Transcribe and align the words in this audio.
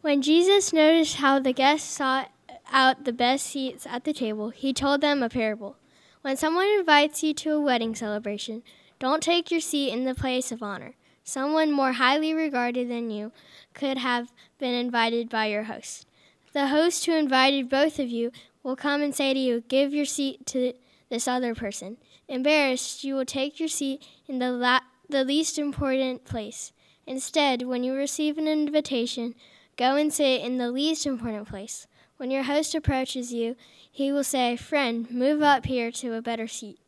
When 0.00 0.22
Jesus 0.22 0.72
noticed 0.72 1.16
how 1.16 1.40
the 1.40 1.52
guests 1.52 1.96
sought 1.96 2.30
out 2.70 3.04
the 3.04 3.12
best 3.12 3.46
seats 3.46 3.84
at 3.84 4.04
the 4.04 4.12
table, 4.12 4.50
he 4.50 4.72
told 4.72 5.00
them 5.00 5.24
a 5.24 5.28
parable. 5.28 5.76
When 6.22 6.36
someone 6.36 6.68
invites 6.68 7.24
you 7.24 7.34
to 7.34 7.54
a 7.54 7.60
wedding 7.60 7.96
celebration, 7.96 8.62
don't 9.00 9.22
take 9.22 9.50
your 9.50 9.60
seat 9.60 9.90
in 9.92 10.04
the 10.04 10.14
place 10.14 10.52
of 10.52 10.62
honor. 10.62 10.94
Someone 11.24 11.72
more 11.72 11.92
highly 11.92 12.32
regarded 12.32 12.88
than 12.88 13.10
you 13.10 13.32
could 13.74 13.98
have 13.98 14.32
been 14.58 14.72
invited 14.72 15.28
by 15.28 15.46
your 15.46 15.64
host. 15.64 16.06
The 16.52 16.68
host 16.68 17.04
who 17.04 17.12
invited 17.12 17.68
both 17.68 17.98
of 17.98 18.08
you 18.08 18.30
will 18.62 18.76
come 18.76 19.02
and 19.02 19.14
say 19.14 19.34
to 19.34 19.40
you, 19.40 19.62
Give 19.66 19.92
your 19.92 20.04
seat 20.04 20.46
to 20.46 20.74
this 21.10 21.26
other 21.26 21.54
person. 21.54 21.96
Embarrassed, 22.28 23.02
you 23.02 23.14
will 23.14 23.24
take 23.24 23.58
your 23.58 23.68
seat 23.68 24.06
in 24.28 24.38
the, 24.38 24.52
la- 24.52 24.80
the 25.08 25.24
least 25.24 25.58
important 25.58 26.24
place. 26.24 26.72
Instead, 27.06 27.62
when 27.62 27.82
you 27.82 27.94
receive 27.94 28.38
an 28.38 28.46
invitation, 28.46 29.34
go 29.78 29.96
and 29.96 30.12
sit 30.12 30.42
in 30.42 30.58
the 30.58 30.70
least 30.70 31.06
important 31.06 31.48
place. 31.48 31.86
When 32.18 32.30
your 32.30 32.42
host 32.42 32.74
approaches 32.74 33.32
you, 33.32 33.56
he 33.90 34.12
will 34.12 34.24
say, 34.24 34.56
Friend, 34.56 35.10
move 35.10 35.40
up 35.40 35.64
here 35.64 35.90
to 35.92 36.14
a 36.14 36.20
better 36.20 36.46
seat. 36.46 36.80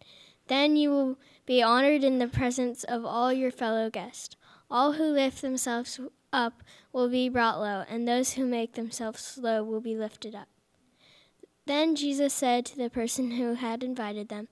Then 0.49 0.77
you 0.77 0.91
will 0.91 1.19
be 1.47 1.63
honored 1.63 2.05
in 2.05 2.19
the 2.19 2.29
presence 2.29 2.85
of 2.85 3.07
all 3.07 3.33
your 3.33 3.53
fellow 3.53 3.89
guests. 3.89 4.37
All 4.71 4.93
who 4.93 5.05
lift 5.05 5.41
themselves 5.41 5.99
up 6.33 6.63
will 6.93 7.09
be 7.09 7.29
brought 7.29 7.61
low, 7.61 7.85
and 7.89 8.07
those 8.07 8.33
who 8.33 8.45
make 8.45 8.75
themselves 8.75 9.39
low 9.41 9.65
will 9.65 9.81
be 9.81 9.97
lifted 9.97 10.35
up. 10.35 10.49
Then 11.67 11.95
Jesus 11.95 12.35
said 12.35 12.67
to 12.67 12.77
the 12.77 12.91
person 12.91 13.33
who 13.33 13.55
had 13.55 13.85
invited 13.85 14.29
them, 14.29 14.49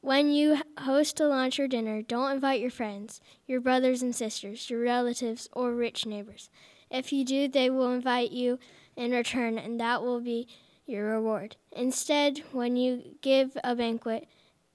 when 0.00 0.32
you 0.32 0.60
host 0.80 1.20
a 1.20 1.28
lunch 1.28 1.60
or 1.60 1.68
dinner, 1.68 2.02
don't 2.02 2.32
invite 2.32 2.60
your 2.60 2.72
friends, 2.72 3.20
your 3.46 3.60
brothers 3.60 4.02
and 4.02 4.12
sisters, 4.12 4.68
your 4.68 4.80
relatives, 4.80 5.48
or 5.52 5.72
rich 5.72 6.04
neighbors. 6.04 6.50
If 6.92 7.10
you 7.10 7.24
do, 7.24 7.48
they 7.48 7.70
will 7.70 7.90
invite 7.90 8.32
you 8.32 8.58
in 8.96 9.12
return, 9.12 9.56
and 9.56 9.80
that 9.80 10.02
will 10.02 10.20
be 10.20 10.46
your 10.86 11.06
reward. 11.06 11.56
Instead, 11.72 12.42
when 12.52 12.76
you 12.76 13.16
give 13.22 13.56
a 13.64 13.74
banquet, 13.74 14.28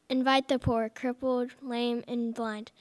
invite 0.09 0.47
the 0.47 0.58
poor, 0.58 0.89
crippled, 0.89 1.52
lame, 1.61 2.03
and 2.08 2.33
blind, 2.33 2.72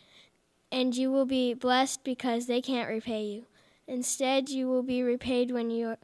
and 0.73 0.97
you 0.97 1.11
will 1.13 1.27
be 1.27 1.53
blessed 1.53 2.03
because 2.03 2.47
they 2.47 2.63
can't 2.63 2.89
repay 2.89 3.25
you. 3.25 3.45
Instead, 3.87 4.49
you 4.49 4.67
will 4.69 4.83
be 4.83 5.03
repaid 5.03 5.51
when 5.51 5.71
you 5.71 5.97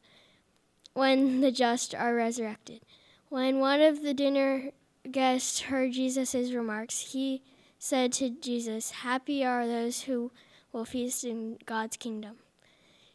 when 0.92 1.40
the 1.40 1.50
just 1.50 1.94
are 1.94 2.14
resurrected. 2.14 2.82
When 3.30 3.60
one 3.60 3.80
of 3.80 4.02
the 4.02 4.12
dinner 4.12 4.72
guests 5.10 5.62
heard 5.62 5.92
Jesus' 5.92 6.52
remarks, 6.52 7.12
he 7.12 7.42
said 7.78 8.12
to 8.12 8.28
Jesus, 8.28 8.90
Happy 8.90 9.42
are 9.42 9.66
those 9.66 10.02
who 10.02 10.30
will 10.70 10.84
feast 10.84 11.24
in 11.24 11.56
God's 11.64 11.96
kingdom. 11.96 12.36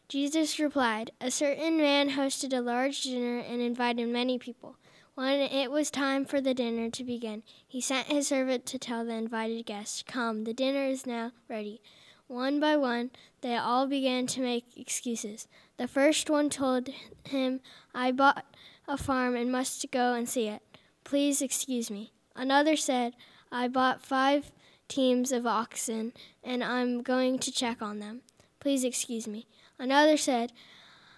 Jesus 0.08 0.58
replied, 0.58 1.10
A 1.20 1.30
certain 1.30 1.76
man 1.76 2.10
hosted 2.10 2.56
a 2.56 2.62
large 2.62 3.02
dinner 3.02 3.40
and 3.40 3.60
invited 3.60 4.08
many 4.08 4.38
people. 4.38 4.76
When 5.14 5.38
it 5.40 5.70
was 5.70 5.90
time 5.90 6.24
for 6.24 6.40
the 6.40 6.54
dinner 6.54 6.88
to 6.88 7.04
begin, 7.04 7.42
he 7.66 7.82
sent 7.82 8.06
his 8.06 8.28
servant 8.28 8.64
to 8.66 8.78
tell 8.78 9.04
the 9.04 9.12
invited 9.12 9.66
guests, 9.66 10.02
Come, 10.06 10.44
the 10.44 10.54
dinner 10.54 10.84
is 10.84 11.06
now 11.06 11.32
ready. 11.46 11.82
One 12.26 12.58
by 12.58 12.76
one, 12.76 13.10
they 13.42 13.56
all 13.56 13.86
began 13.86 14.26
to 14.28 14.40
make 14.40 14.64
excuses. 14.78 15.46
The 15.76 15.88
first 15.88 16.30
one 16.30 16.48
told 16.48 16.88
him, 17.24 17.60
I 17.94 18.10
bought 18.10 18.46
a 18.86 18.96
farm 18.96 19.36
and 19.36 19.52
must 19.52 19.90
go 19.90 20.14
and 20.14 20.26
see 20.26 20.48
it. 20.48 20.62
Please 21.04 21.42
excuse 21.42 21.90
me. 21.90 22.12
Another 22.34 22.76
said, 22.76 23.14
I 23.52 23.68
bought 23.68 24.00
five 24.00 24.52
teams 24.88 25.32
of 25.32 25.46
oxen 25.46 26.14
and 26.42 26.64
I'm 26.64 27.02
going 27.02 27.38
to 27.40 27.52
check 27.52 27.82
on 27.82 27.98
them. 27.98 28.22
Please 28.60 28.84
excuse 28.84 29.28
me. 29.28 29.46
Another 29.78 30.16
said, 30.16 30.52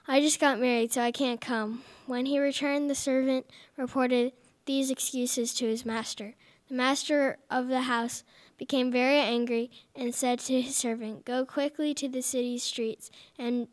I 0.07 0.21
just 0.21 0.41
got 0.41 0.61
married, 0.61 0.93
so 0.93 1.03
I 1.03 1.13
can't 1.13 1.41
come. 1.41 1.83
When 2.07 2.27
he 2.27 2.39
returned, 2.39 2.91
the 2.91 2.95
servant 2.95 3.47
reported 3.77 4.33
these 4.67 4.91
excuses 4.91 5.55
to 5.55 5.67
his 5.67 5.87
master. 5.87 6.35
The 6.69 6.75
master 6.75 7.39
of 7.51 7.69
the 7.69 7.83
house 7.83 8.23
became 8.59 8.93
very 8.93 9.19
angry 9.19 9.71
and 9.97 10.15
said 10.15 10.39
to 10.41 10.61
his 10.61 10.77
servant, 10.77 11.25
Go 11.25 11.47
quickly 11.47 11.95
to 11.95 12.09
the 12.09 12.23
city 12.23 12.59
streets 12.59 13.11
and 13.39 13.69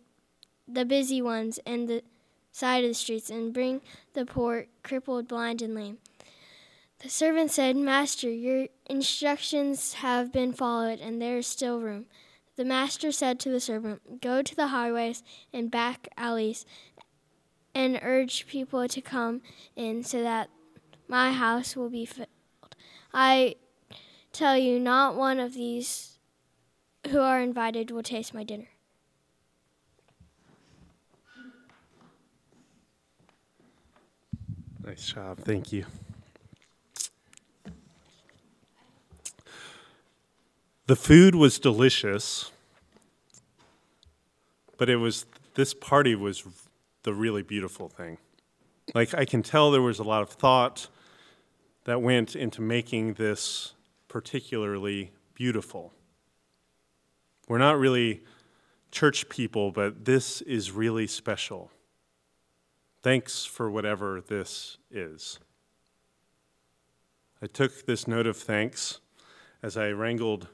the 0.67 0.85
busy 0.85 1.21
ones 1.21 1.59
and 1.65 1.87
the 1.87 2.03
side 2.51 2.83
of 2.83 2.89
the 2.89 2.93
streets 2.95 3.29
and 3.29 3.53
bring 3.53 3.81
the 4.13 4.25
poor, 4.25 4.67
crippled, 4.83 5.27
blind, 5.27 5.61
and 5.61 5.75
lame. 5.75 5.97
The 6.99 7.09
servant 7.09 7.51
said, 7.51 7.75
Master, 7.75 8.29
your 8.29 8.67
instructions 8.87 9.93
have 9.93 10.31
been 10.31 10.53
followed, 10.53 10.99
and 10.99 11.21
there 11.21 11.37
is 11.37 11.45
still 11.45 11.79
room. 11.79 12.05
The 12.57 12.65
master 12.65 13.11
said 13.11 13.39
to 13.41 13.49
the 13.49 13.59
servant, 13.59 14.19
Go 14.19 14.41
to 14.41 14.55
the 14.55 14.67
highways 14.67 15.23
and 15.53 15.69
back 15.69 16.07
alleys 16.17 16.65
and 17.75 17.99
urge 18.01 18.47
people 18.47 18.87
to 18.87 18.99
come 18.99 19.41
in 19.75 20.03
so 20.03 20.23
that 20.23 20.49
my 21.07 21.31
house 21.31 21.75
will 21.75 21.91
be 21.91 22.05
filled. 22.05 22.27
I 23.13 23.55
tell 24.33 24.57
you, 24.57 24.79
not 24.79 25.15
one 25.15 25.39
of 25.39 25.53
these 25.53 26.17
who 27.11 27.19
are 27.19 27.39
invited 27.39 27.91
will 27.91 28.01
taste 28.01 28.33
my 28.33 28.43
dinner. 28.43 28.69
Nice 34.83 35.05
job. 35.05 35.39
Thank 35.39 35.71
you. 35.71 35.85
The 40.87 40.95
food 40.95 41.35
was 41.35 41.59
delicious, 41.59 42.49
but 44.77 44.89
it 44.89 44.95
was 44.95 45.25
this 45.55 45.73
party 45.73 46.15
was 46.15 46.45
the 47.03 47.13
really 47.13 47.43
beautiful 47.43 47.89
thing. 47.89 48.17
Like 48.95 49.13
I 49.13 49.25
can 49.25 49.43
tell 49.43 49.69
there 49.69 49.81
was 49.81 49.99
a 49.99 50.03
lot 50.03 50.21
of 50.21 50.29
thought 50.29 50.87
that 51.83 52.01
went 52.01 52.37
into 52.37 52.61
making 52.61 53.15
this 53.15 53.73
particularly 54.07 55.11
beautiful. 55.33 55.91
We're 57.49 57.57
not 57.57 57.77
really 57.77 58.23
church 58.89 59.27
people, 59.27 59.73
but 59.73 60.05
this 60.05 60.41
is 60.43 60.71
really 60.71 61.05
special. 61.05 61.69
Thanks 63.03 63.43
for 63.43 63.69
whatever 63.69 64.21
this 64.21 64.77
is. 64.89 65.39
I 67.41 67.47
took 67.47 67.85
this 67.85 68.07
note 68.07 68.25
of 68.25 68.37
thanks 68.37 69.01
as 69.61 69.75
I 69.75 69.89
wrangled 69.89 70.47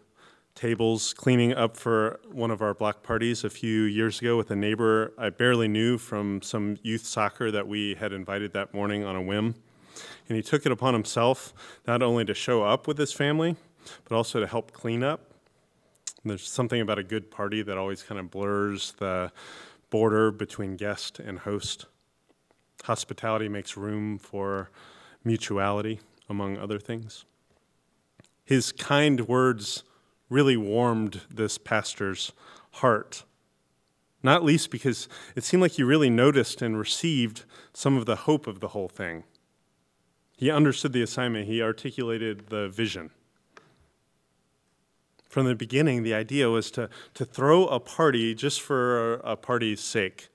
tables 0.56 1.14
cleaning 1.14 1.54
up 1.54 1.76
for 1.76 2.20
one 2.32 2.52
of 2.52 2.62
our 2.62 2.74
block 2.74 3.04
parties 3.04 3.44
a 3.44 3.50
few 3.50 3.84
years 3.84 4.22
ago 4.22 4.38
with 4.38 4.52
a 4.52 4.56
neighbor 4.56 5.14
I 5.18 5.30
barely 5.30 5.68
knew 5.68 5.98
from 5.98 6.42
some 6.42 6.78
youth 6.84 7.06
soccer 7.06 7.52
that 7.52 7.68
we 7.68 7.96
had 7.96 8.14
invited 8.14 8.54
that 8.54 8.74
morning 8.74 9.04
on 9.04 9.16
a 9.16 9.22
whim. 9.22 9.56
And 10.28 10.36
he 10.36 10.44
took 10.44 10.66
it 10.66 10.72
upon 10.72 10.94
himself 10.94 11.54
not 11.88 12.02
only 12.02 12.24
to 12.26 12.34
show 12.34 12.64
up 12.64 12.88
with 12.88 12.98
his 12.98 13.12
family, 13.12 13.56
but 14.08 14.16
also 14.16 14.40
to 14.40 14.48
help 14.48 14.72
clean 14.72 15.04
up. 15.04 15.32
And 16.22 16.30
there's 16.30 16.48
something 16.48 16.80
about 16.80 17.00
a 17.00 17.04
good 17.04 17.32
party 17.32 17.62
that 17.64 17.78
always 17.78 18.04
kind 18.04 18.20
of 18.20 18.32
blurs 18.32 18.94
the 18.94 19.32
border 19.90 20.32
between 20.32 20.78
guest 20.78 21.20
and 21.20 21.40
host. 21.40 21.86
Hospitality 22.84 23.50
makes 23.50 23.76
room 23.76 24.18
for 24.18 24.70
mutuality, 25.24 26.00
among 26.30 26.58
other 26.58 26.80
things. 26.80 27.26
His 28.46 28.72
kind 28.72 29.28
words 29.28 29.84
really 30.34 30.58
warmed 30.58 31.22
this 31.30 31.60
pastor's 31.60 32.32
heart. 32.72 33.24
Not 34.24 34.44
least 34.44 34.72
because 34.72 35.08
it 35.36 35.44
seemed 35.44 35.62
like 35.62 35.74
he 35.74 35.84
really 35.84 36.10
noticed 36.10 36.62
and 36.62 36.78
received 36.78 37.46
some 37.74 37.98
of 37.98 38.06
the 38.06 38.16
hope 38.16 38.48
of 38.48 38.60
the 38.60 38.70
whole 38.70 38.88
thing. 38.88 39.26
He 40.36 40.50
understood 40.50 40.92
the 40.92 41.04
assignment, 41.04 41.48
he 41.48 41.62
articulated 41.62 42.48
the 42.48 42.68
vision. 42.68 43.12
From 45.30 45.46
the 45.46 45.56
beginning, 45.56 46.04
the 46.04 46.14
idea 46.14 46.50
was 46.50 46.72
to, 46.72 46.90
to 47.14 47.26
throw 47.26 47.68
a 47.68 47.80
party 47.80 48.34
just 48.34 48.62
for 48.62 49.16
a, 49.16 49.36
party's 49.36 49.82
sake. 49.82 50.30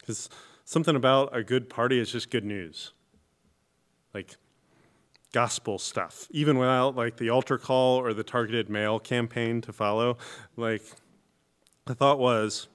Because 0.00 0.28
something 0.64 0.96
about 0.96 1.34
a 1.34 1.42
good 1.42 1.70
party 1.70 1.98
is 1.98 2.12
just 2.12 2.30
good 2.30 2.44
news. 2.44 2.92
Like, 4.14 4.36
gospel 5.32 5.78
stuff, 5.78 6.28
even 6.30 6.58
without 6.58 6.94
like 6.94 7.16
the 7.16 7.30
altar 7.30 7.58
call 7.58 7.98
or 7.98 8.12
the 8.12 8.22
targeted 8.22 8.68
mail 8.68 8.98
campaign 8.98 9.60
to 9.62 9.72
follow. 9.72 10.18
Like, 10.56 10.82
the 11.86 11.94
thought 11.94 12.18
was, 12.18 12.68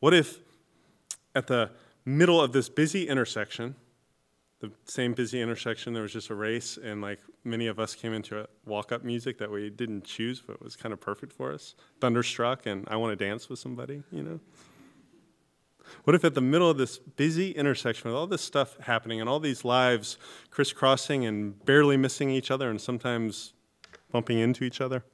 what 0.00 0.12
if 0.12 0.40
at 1.34 1.46
the 1.46 1.70
middle 2.04 2.40
of 2.40 2.52
this 2.52 2.68
busy 2.68 3.06
intersection, 3.08 3.76
the 4.60 4.72
same 4.84 5.12
busy 5.12 5.40
intersection, 5.40 5.92
there 5.92 6.02
was 6.02 6.12
just 6.12 6.30
a 6.30 6.34
race, 6.34 6.78
and 6.82 7.00
like 7.00 7.20
many 7.44 7.66
of 7.66 7.78
us 7.78 7.94
came 7.94 8.12
into 8.12 8.40
a 8.40 8.46
walk 8.66 8.92
up 8.92 9.04
music 9.04 9.38
that 9.38 9.50
we 9.50 9.70
didn't 9.70 10.04
choose, 10.04 10.42
but 10.44 10.62
was 10.62 10.76
kind 10.76 10.92
of 10.92 11.00
perfect 11.00 11.32
for 11.32 11.52
us. 11.52 11.74
Thunderstruck, 12.00 12.66
and 12.66 12.86
I 12.90 12.96
want 12.96 13.16
to 13.16 13.24
dance 13.24 13.48
with 13.48 13.58
somebody, 13.58 14.02
you 14.10 14.22
know? 14.22 14.40
What 16.04 16.14
if 16.14 16.24
at 16.24 16.34
the 16.34 16.40
middle 16.40 16.70
of 16.70 16.78
this 16.78 16.98
busy 16.98 17.52
intersection 17.52 18.10
with 18.10 18.16
all 18.16 18.26
this 18.26 18.42
stuff 18.42 18.76
happening 18.80 19.20
and 19.20 19.28
all 19.28 19.40
these 19.40 19.64
lives 19.64 20.18
crisscrossing 20.50 21.24
and 21.24 21.64
barely 21.64 21.96
missing 21.96 22.30
each 22.30 22.50
other 22.50 22.70
and 22.70 22.80
sometimes 22.80 23.52
bumping 24.10 24.38
into 24.38 24.64
each 24.64 24.80
other? 24.80 25.04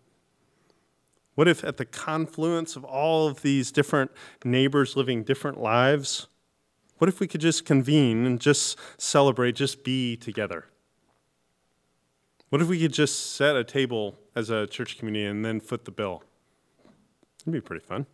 What 1.34 1.48
if 1.48 1.62
at 1.64 1.76
the 1.76 1.84
confluence 1.84 2.76
of 2.76 2.84
all 2.84 3.28
of 3.28 3.42
these 3.42 3.70
different 3.70 4.10
neighbors 4.44 4.96
living 4.96 5.22
different 5.22 5.60
lives, 5.60 6.28
what 6.98 7.08
if 7.08 7.20
we 7.20 7.26
could 7.26 7.42
just 7.42 7.66
convene 7.66 8.24
and 8.24 8.40
just 8.40 8.78
celebrate, 8.96 9.54
just 9.54 9.84
be 9.84 10.16
together? 10.16 10.66
What 12.48 12.62
if 12.62 12.68
we 12.68 12.80
could 12.80 12.92
just 12.92 13.34
set 13.34 13.54
a 13.54 13.64
table 13.64 14.18
as 14.34 14.48
a 14.48 14.66
church 14.66 14.98
community 14.98 15.26
and 15.26 15.44
then 15.44 15.60
foot 15.60 15.84
the 15.84 15.90
bill? 15.90 16.22
It'd 17.42 17.52
be 17.52 17.60
pretty 17.60 17.84
fun. 17.84 18.06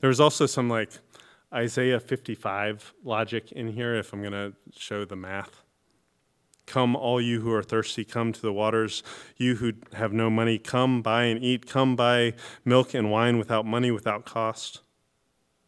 There 0.00 0.08
was 0.08 0.20
also 0.20 0.46
some 0.46 0.68
like 0.68 0.90
Isaiah 1.52 2.00
55 2.00 2.94
logic 3.04 3.52
in 3.52 3.68
here, 3.68 3.94
if 3.94 4.12
I'm 4.12 4.20
going 4.20 4.32
to 4.32 4.54
show 4.74 5.04
the 5.04 5.16
math. 5.16 5.62
Come, 6.66 6.96
all 6.96 7.20
you 7.20 7.40
who 7.40 7.52
are 7.52 7.62
thirsty, 7.62 8.04
come 8.04 8.32
to 8.32 8.40
the 8.40 8.52
waters. 8.52 9.02
You 9.36 9.56
who 9.56 9.74
have 9.92 10.12
no 10.12 10.30
money, 10.30 10.58
come 10.58 11.02
buy 11.02 11.24
and 11.24 11.42
eat. 11.42 11.66
Come 11.66 11.96
buy 11.96 12.34
milk 12.64 12.94
and 12.94 13.10
wine 13.10 13.36
without 13.36 13.66
money, 13.66 13.90
without 13.90 14.24
cost. 14.24 14.80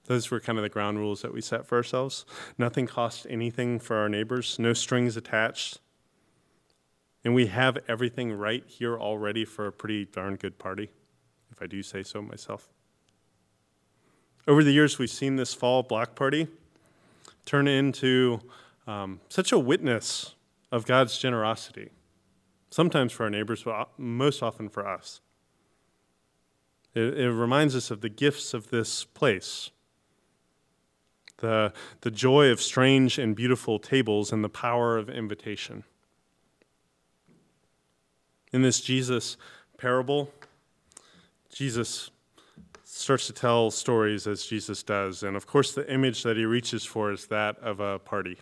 Those 0.07 0.31
were 0.31 0.41
kind 0.41 0.59
of 0.59 0.63
the 0.63 0.69
ground 0.69 0.99
rules 0.99 1.23
that 1.23 1.33
we 1.33 1.41
set 1.41 1.67
for 1.67 1.77
ourselves. 1.77 2.25
Nothing 2.59 2.87
cost 2.87 3.27
anything 3.29 3.79
for 3.79 3.97
our 3.97 4.09
neighbors, 4.09 4.59
no 4.59 4.73
strings 4.73 5.17
attached. 5.17 5.81
And 7.25 7.35
we 7.35 7.47
have 7.47 7.79
everything 7.89 8.33
right 8.33 8.65
here 8.67 8.99
already 8.99 9.47
for 9.47 9.67
a 9.67 9.73
pretty 9.73 10.05
darn 10.05 10.37
good 10.37 10.59
party, 10.59 10.91
if 11.51 11.63
I 11.63 11.67
do 11.67 11.83
say 11.83 12.03
so 12.03 12.21
myself. 12.21 12.74
Over 14.47 14.63
the 14.63 14.73
years, 14.73 14.99
we've 14.99 15.09
seen 15.09 15.37
this 15.37 15.55
fall 15.55 15.83
block 15.83 16.15
party 16.15 16.49
turn 17.47 17.67
into 17.67 18.41
um, 18.87 19.21
such 19.31 19.53
a 19.53 19.59
witness 19.59 20.35
of 20.71 20.85
God's 20.85 21.19
generosity, 21.19 21.91
sometimes 22.69 23.13
for 23.13 23.25
our 23.25 23.31
neighbors, 23.31 23.63
but 23.63 23.89
most 23.97 24.43
often 24.43 24.69
for 24.69 24.87
us. 24.87 25.23
It, 26.95 27.19
it 27.19 27.33
reminds 27.33 27.75
us 27.75 27.91
of 27.91 28.03
the 28.03 28.11
gifts 28.11 28.53
of 28.53 28.69
this 28.69 29.05
place, 29.05 29.71
the, 31.39 31.73
the 32.03 32.11
joy 32.11 32.51
of 32.51 32.61
strange 32.61 33.19
and 33.19 33.35
beautiful 33.35 33.79
tables, 33.79 34.31
and 34.31 34.45
the 34.45 34.51
power 34.51 34.99
of 34.99 35.09
invitation. 35.09 35.85
In 38.53 38.61
this 38.61 38.83
Jesus 38.83 39.39
parable, 39.79 40.31
Jesus 41.51 42.11
starts 42.85 43.27
to 43.27 43.33
tell 43.33 43.71
stories 43.71 44.27
as 44.27 44.47
Jesus 44.47 44.83
does. 44.83 45.23
And 45.23 45.37
of 45.37 45.47
course, 45.47 45.75
the 45.75 45.91
image 45.93 46.23
that 46.23 46.37
he 46.37 46.45
reaches 46.45 46.85
for 46.85 47.11
is 47.11 47.27
that 47.27 47.59
of 47.59 47.81
a 47.81 47.99
party. 47.99 48.39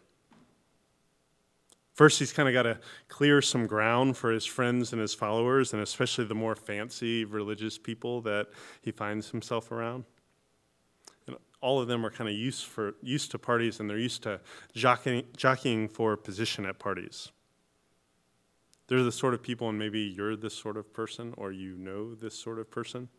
First, 1.94 2.18
he's 2.18 2.32
kind 2.32 2.48
of 2.48 2.54
got 2.54 2.62
to 2.62 2.78
clear 3.08 3.42
some 3.42 3.66
ground 3.66 4.16
for 4.16 4.30
his 4.30 4.46
friends 4.46 4.92
and 4.92 5.00
his 5.00 5.14
followers, 5.14 5.72
and 5.72 5.82
especially 5.82 6.24
the 6.24 6.34
more 6.34 6.54
fancy 6.56 7.24
religious 7.24 7.78
people 7.78 8.22
that 8.22 8.48
he 8.80 8.90
finds 8.90 9.30
himself 9.30 9.70
around. 9.70 10.04
And 11.26 11.36
all 11.60 11.80
of 11.80 11.88
them 11.88 12.04
are 12.04 12.10
kind 12.10 12.30
of 12.30 12.34
used, 12.34 12.64
for, 12.64 12.94
used 13.02 13.30
to 13.32 13.38
parties, 13.38 13.78
and 13.78 13.90
they're 13.90 13.98
used 13.98 14.22
to 14.22 14.40
jockeying, 14.74 15.24
jockeying 15.36 15.88
for 15.88 16.16
position 16.16 16.64
at 16.64 16.78
parties. 16.78 17.30
They're 18.88 19.02
the 19.02 19.12
sort 19.12 19.34
of 19.34 19.42
people, 19.42 19.68
and 19.68 19.78
maybe 19.78 20.00
you're 20.00 20.34
this 20.34 20.54
sort 20.54 20.78
of 20.78 20.92
person, 20.94 21.34
or 21.36 21.52
you 21.52 21.76
know 21.76 22.14
this 22.14 22.34
sort 22.34 22.58
of 22.58 22.70
person, 22.70 23.10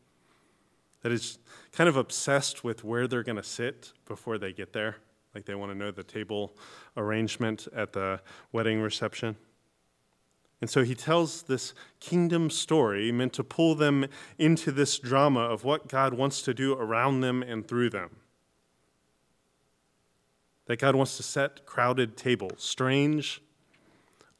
that 1.03 1.11
is 1.11 1.37
kind 1.71 1.87
of 1.87 1.95
obsessed 1.95 2.63
with 2.63 2.83
where 2.83 3.07
they're 3.07 3.23
going 3.23 3.35
to 3.35 3.43
sit 3.43 3.93
before 4.05 4.37
they 4.37 4.51
get 4.51 4.73
there 4.73 4.97
like 5.35 5.45
they 5.45 5.55
want 5.55 5.71
to 5.71 5.77
know 5.77 5.91
the 5.91 6.03
table 6.03 6.55
arrangement 6.97 7.67
at 7.75 7.93
the 7.93 8.19
wedding 8.51 8.81
reception. 8.81 9.35
And 10.61 10.69
so 10.69 10.83
he 10.83 10.95
tells 10.95 11.43
this 11.43 11.73
kingdom 11.99 12.49
story 12.49 13.11
meant 13.11 13.33
to 13.33 13.43
pull 13.43 13.75
them 13.75 14.05
into 14.37 14.71
this 14.71 14.97
drama 14.97 15.41
of 15.41 15.63
what 15.63 15.87
God 15.87 16.13
wants 16.13 16.41
to 16.43 16.53
do 16.53 16.73
around 16.73 17.21
them 17.21 17.43
and 17.43 17.67
through 17.67 17.89
them. 17.89 18.17
That 20.67 20.79
God 20.79 20.95
wants 20.95 21.17
to 21.17 21.23
set 21.23 21.65
crowded 21.65 22.15
tables, 22.15 22.63
strange, 22.63 23.41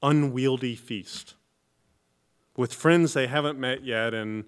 unwieldy 0.01 0.75
feast 0.75 1.35
with 2.55 2.73
friends 2.73 3.13
they 3.13 3.27
haven't 3.27 3.59
met 3.59 3.83
yet, 3.83 4.13
and 4.13 4.45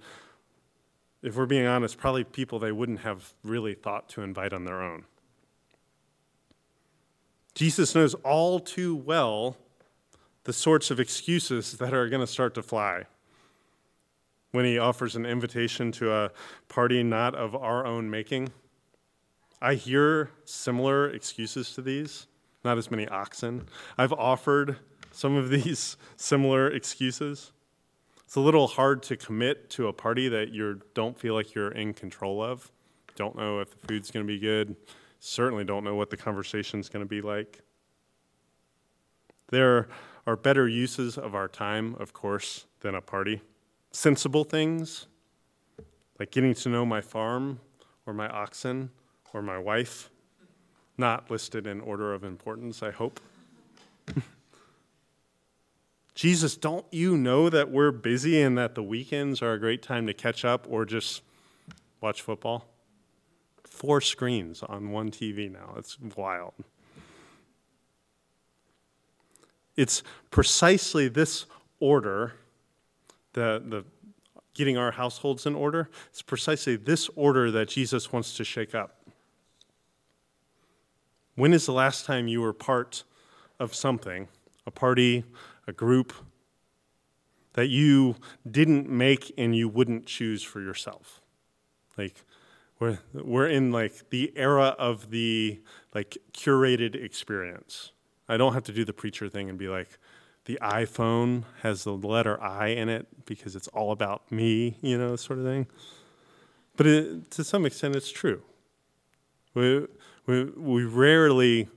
if 1.25 1.35
we're 1.35 1.47
being 1.47 1.65
honest, 1.65 1.97
probably 1.97 2.23
people 2.23 2.59
they 2.59 2.71
wouldn't 2.71 2.99
have 2.99 3.33
really 3.43 3.73
thought 3.73 4.07
to 4.09 4.21
invite 4.21 4.53
on 4.53 4.63
their 4.63 4.79
own. 4.79 5.05
Jesus 7.55 7.95
knows 7.95 8.13
all 8.15 8.59
too 8.59 8.95
well 8.95 9.57
the 10.43 10.53
sorts 10.53 10.91
of 10.91 10.99
excuses 10.99 11.77
that 11.77 11.95
are 11.95 12.07
going 12.09 12.21
to 12.21 12.27
start 12.27 12.53
to 12.53 12.61
fly 12.61 13.05
when 14.51 14.65
he 14.65 14.77
offers 14.77 15.15
an 15.15 15.25
invitation 15.25 15.91
to 15.93 16.13
a 16.13 16.31
party 16.67 17.01
not 17.01 17.33
of 17.33 17.55
our 17.55 17.87
own 17.87 18.07
making. 18.07 18.49
I 19.59 19.73
hear 19.73 20.29
similar 20.43 21.09
excuses 21.09 21.73
to 21.73 21.81
these, 21.81 22.27
not 22.63 22.77
as 22.77 22.91
many 22.91 23.07
oxen. 23.07 23.67
I've 23.97 24.13
offered 24.13 24.77
some 25.09 25.35
of 25.35 25.49
these 25.49 25.97
similar 26.17 26.69
excuses. 26.69 27.51
It's 28.25 28.35
a 28.35 28.39
little 28.39 28.67
hard 28.67 29.03
to 29.03 29.17
commit 29.17 29.69
to 29.71 29.87
a 29.87 29.93
party 29.93 30.27
that 30.29 30.49
you 30.49 30.81
don't 30.93 31.17
feel 31.17 31.33
like 31.33 31.53
you're 31.53 31.71
in 31.71 31.93
control 31.93 32.41
of. 32.41 32.71
Don't 33.15 33.35
know 33.35 33.59
if 33.59 33.69
the 33.69 33.87
food's 33.87 34.11
going 34.11 34.25
to 34.25 34.27
be 34.27 34.39
good 34.39 34.75
certainly 35.25 35.63
don't 35.63 35.83
know 35.83 35.95
what 35.95 36.09
the 36.09 36.17
conversation 36.17 36.79
is 36.79 36.87
going 36.87 37.03
to 37.03 37.09
be 37.09 37.21
like. 37.21 37.61
There 39.49 39.87
are 40.27 40.35
better 40.35 40.67
uses 40.67 41.17
of 41.17 41.35
our 41.35 41.47
time, 41.47 41.95
of 41.99 42.13
course, 42.13 42.65
than 42.81 42.95
a 42.95 43.01
party. 43.01 43.41
Sensible 43.91 44.43
things, 44.43 45.07
like 46.19 46.31
getting 46.31 46.53
to 46.53 46.69
know 46.69 46.85
my 46.85 47.01
farm 47.01 47.59
or 48.05 48.13
my 48.13 48.27
oxen 48.27 48.91
or 49.33 49.41
my 49.41 49.57
wife, 49.57 50.09
not 50.97 51.29
listed 51.31 51.67
in 51.67 51.81
order 51.81 52.13
of 52.13 52.23
importance, 52.23 52.83
I 52.83 52.91
hope. 52.91 53.19
Jesus, 56.15 56.55
don't 56.55 56.85
you 56.91 57.17
know 57.17 57.49
that 57.49 57.69
we're 57.69 57.91
busy 57.91 58.41
and 58.41 58.57
that 58.57 58.73
the 58.73 58.83
weekends 58.83 59.41
are 59.41 59.53
a 59.53 59.59
great 59.59 59.83
time 59.83 60.07
to 60.07 60.13
catch 60.13 60.43
up 60.43 60.65
or 60.69 60.85
just 60.85 61.21
watch 62.01 62.21
football? 62.21 62.65
four 63.75 63.99
screens 63.99 64.63
on 64.63 64.89
one 64.91 65.11
TV 65.11 65.51
now. 65.51 65.73
It's 65.77 65.97
wild. 66.15 66.53
It's 69.75 70.01
precisely 70.31 71.09
this 71.09 71.45
order, 71.79 72.33
the, 73.33 73.61
the 73.65 73.83
getting 74.53 74.77
our 74.77 74.91
households 74.91 75.45
in 75.45 75.53
order, 75.53 75.89
it's 76.09 76.21
precisely 76.21 76.77
this 76.77 77.09
order 77.15 77.51
that 77.51 77.67
Jesus 77.67 78.13
wants 78.13 78.37
to 78.37 78.45
shake 78.45 78.73
up. 78.73 79.01
When 81.35 81.53
is 81.53 81.65
the 81.65 81.73
last 81.73 82.05
time 82.05 82.29
you 82.29 82.39
were 82.39 82.53
part 82.53 83.03
of 83.59 83.75
something, 83.75 84.29
a 84.65 84.71
party, 84.71 85.25
a 85.67 85.73
group, 85.73 86.13
that 87.53 87.67
you 87.67 88.15
didn't 88.49 88.89
make 88.89 89.33
and 89.37 89.55
you 89.55 89.69
wouldn't 89.69 90.05
choose 90.05 90.43
for 90.43 90.61
yourself? 90.61 91.21
Like, 91.97 92.23
we're, 92.79 92.99
we're 93.13 93.47
in 93.47 93.71
like 93.71 94.09
the 94.09 94.33
era 94.35 94.75
of 94.77 95.09
the 95.11 95.61
like 95.93 96.17
curated 96.33 96.95
experience. 96.95 97.91
I 98.27 98.37
don't 98.37 98.53
have 98.53 98.63
to 98.63 98.73
do 98.73 98.83
the 98.83 98.93
preacher 98.93 99.29
thing 99.29 99.49
and 99.49 99.57
be 99.57 99.67
like, 99.67 99.97
the 100.45 100.59
iPhone 100.61 101.43
has 101.61 101.83
the 101.83 101.93
letter 101.93 102.41
I 102.41 102.67
in 102.67 102.89
it 102.89 103.07
because 103.25 103.55
it's 103.55 103.67
all 103.69 103.91
about 103.91 104.31
me, 104.31 104.77
you 104.81 104.97
know, 104.97 105.15
sort 105.15 105.39
of 105.39 105.45
thing. 105.45 105.67
But 106.77 106.87
it, 106.87 107.31
to 107.31 107.43
some 107.43 107.65
extent, 107.65 107.95
it's 107.95 108.11
true. 108.11 108.41
We, 109.53 109.87
we, 110.25 110.43
we 110.43 110.83
rarely 110.83 111.69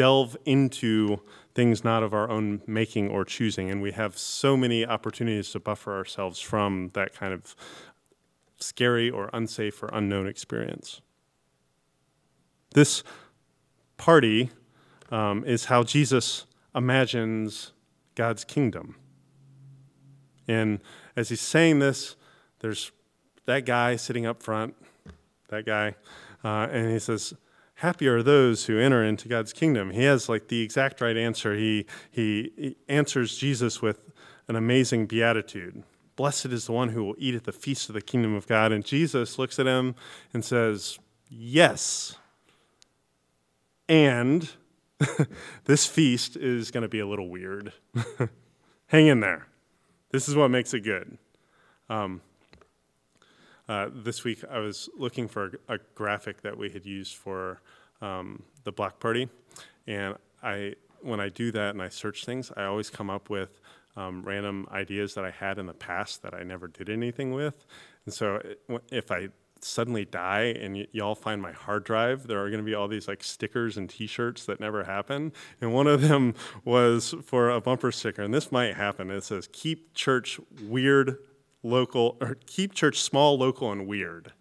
delve 0.00 0.34
into 0.46 1.20
things 1.54 1.84
not 1.84 2.02
of 2.02 2.14
our 2.14 2.30
own 2.30 2.62
making 2.66 3.10
or 3.10 3.22
choosing, 3.22 3.70
and 3.70 3.82
we 3.82 3.92
have 3.92 4.16
so 4.16 4.56
many 4.56 4.86
opportunities 4.86 5.50
to 5.50 5.60
buffer 5.60 5.94
ourselves 5.94 6.40
from 6.40 6.90
that 6.94 7.12
kind 7.12 7.34
of 7.34 7.54
scary 8.56 9.10
or 9.10 9.28
unsafe 9.34 9.82
or 9.82 9.90
unknown 9.92 10.26
experience. 10.26 11.02
This 12.72 13.04
party 13.98 14.48
um, 15.10 15.44
is 15.44 15.66
how 15.66 15.82
Jesus 15.82 16.46
imagines 16.74 17.72
God's 18.14 18.42
kingdom. 18.42 18.96
And 20.48 20.80
as 21.14 21.28
he's 21.28 21.42
saying 21.42 21.80
this, 21.80 22.16
there's 22.60 22.90
that 23.44 23.66
guy 23.66 23.96
sitting 23.96 24.24
up 24.24 24.42
front, 24.42 24.74
that 25.48 25.66
guy, 25.66 25.94
uh, 26.42 26.68
and 26.72 26.90
he 26.90 26.98
says, 26.98 27.34
Happy 27.80 28.06
are 28.06 28.22
those 28.22 28.66
who 28.66 28.78
enter 28.78 29.02
into 29.02 29.26
God's 29.26 29.54
kingdom. 29.54 29.92
He 29.92 30.02
has 30.02 30.28
like 30.28 30.48
the 30.48 30.60
exact 30.60 31.00
right 31.00 31.16
answer. 31.16 31.54
He, 31.54 31.86
he, 32.10 32.76
answers 32.90 33.38
Jesus 33.38 33.80
with 33.80 34.10
an 34.48 34.56
amazing 34.56 35.06
beatitude. 35.06 35.82
Blessed 36.14 36.46
is 36.46 36.66
the 36.66 36.72
one 36.72 36.90
who 36.90 37.02
will 37.02 37.14
eat 37.16 37.34
at 37.34 37.44
the 37.44 37.52
feast 37.52 37.88
of 37.88 37.94
the 37.94 38.02
kingdom 38.02 38.34
of 38.34 38.46
God. 38.46 38.70
And 38.70 38.84
Jesus 38.84 39.38
looks 39.38 39.58
at 39.58 39.66
him 39.66 39.94
and 40.34 40.44
says, 40.44 40.98
Yes. 41.30 42.16
And 43.88 44.50
this 45.64 45.86
feast 45.86 46.36
is 46.36 46.70
going 46.70 46.82
to 46.82 46.88
be 46.88 47.00
a 47.00 47.06
little 47.06 47.30
weird. 47.30 47.72
Hang 48.88 49.06
in 49.06 49.20
there. 49.20 49.46
This 50.10 50.28
is 50.28 50.36
what 50.36 50.50
makes 50.50 50.74
it 50.74 50.80
good. 50.80 51.16
Um, 51.88 52.20
uh, 53.70 53.88
this 53.94 54.24
week 54.24 54.42
I 54.50 54.58
was 54.58 54.88
looking 54.96 55.28
for 55.28 55.52
a, 55.68 55.74
a, 55.74 55.78
graphic 55.94 56.42
that 56.42 56.58
we 56.58 56.70
had 56.70 56.84
used 56.84 57.14
for 57.14 57.60
um, 58.02 58.42
the 58.64 58.72
block 58.72 58.98
party, 58.98 59.28
and 59.86 60.16
I 60.42 60.74
when 61.02 61.20
I 61.20 61.28
do 61.28 61.52
that 61.52 61.70
and 61.70 61.80
I 61.80 61.88
search 61.88 62.24
things, 62.24 62.50
I 62.56 62.64
always 62.64 62.90
come 62.90 63.08
up 63.08 63.30
with 63.30 63.60
um, 63.96 64.22
random 64.22 64.66
ideas 64.72 65.14
that 65.14 65.24
I 65.24 65.30
had 65.30 65.58
in 65.58 65.66
the 65.66 65.72
past 65.72 66.22
that 66.22 66.34
I 66.34 66.42
never 66.42 66.66
did 66.66 66.90
anything 66.90 67.32
with. 67.32 67.64
And 68.06 68.12
so 68.12 68.42
if 68.90 69.12
I 69.12 69.28
suddenly 69.60 70.04
die 70.04 70.54
and 70.60 70.74
y- 70.74 70.86
y'all 70.90 71.14
find 71.14 71.40
my 71.40 71.52
hard 71.52 71.84
drive, 71.84 72.26
there 72.26 72.42
are 72.42 72.48
going 72.50 72.60
to 72.60 72.64
be 72.64 72.74
all 72.74 72.88
these 72.88 73.06
like 73.06 73.22
stickers 73.22 73.76
and 73.76 73.88
T-shirts 73.88 74.46
that 74.46 74.58
never 74.58 74.84
happen. 74.84 75.32
And 75.60 75.72
one 75.72 75.86
of 75.86 76.02
them 76.02 76.34
was 76.64 77.14
for 77.22 77.50
a 77.50 77.60
bumper 77.60 77.92
sticker, 77.92 78.22
and 78.22 78.34
this 78.34 78.50
might 78.50 78.74
happen. 78.74 79.10
It 79.12 79.22
says 79.22 79.48
"Keep 79.52 79.94
church 79.94 80.40
weird, 80.64 81.18
local," 81.62 82.16
or 82.20 82.36
"Keep 82.46 82.74
church 82.74 83.00
small, 83.00 83.38
local, 83.38 83.70
and 83.72 83.86
weird." 83.86 84.32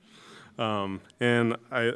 Um, 0.58 1.02
and 1.20 1.56
I 1.72 1.94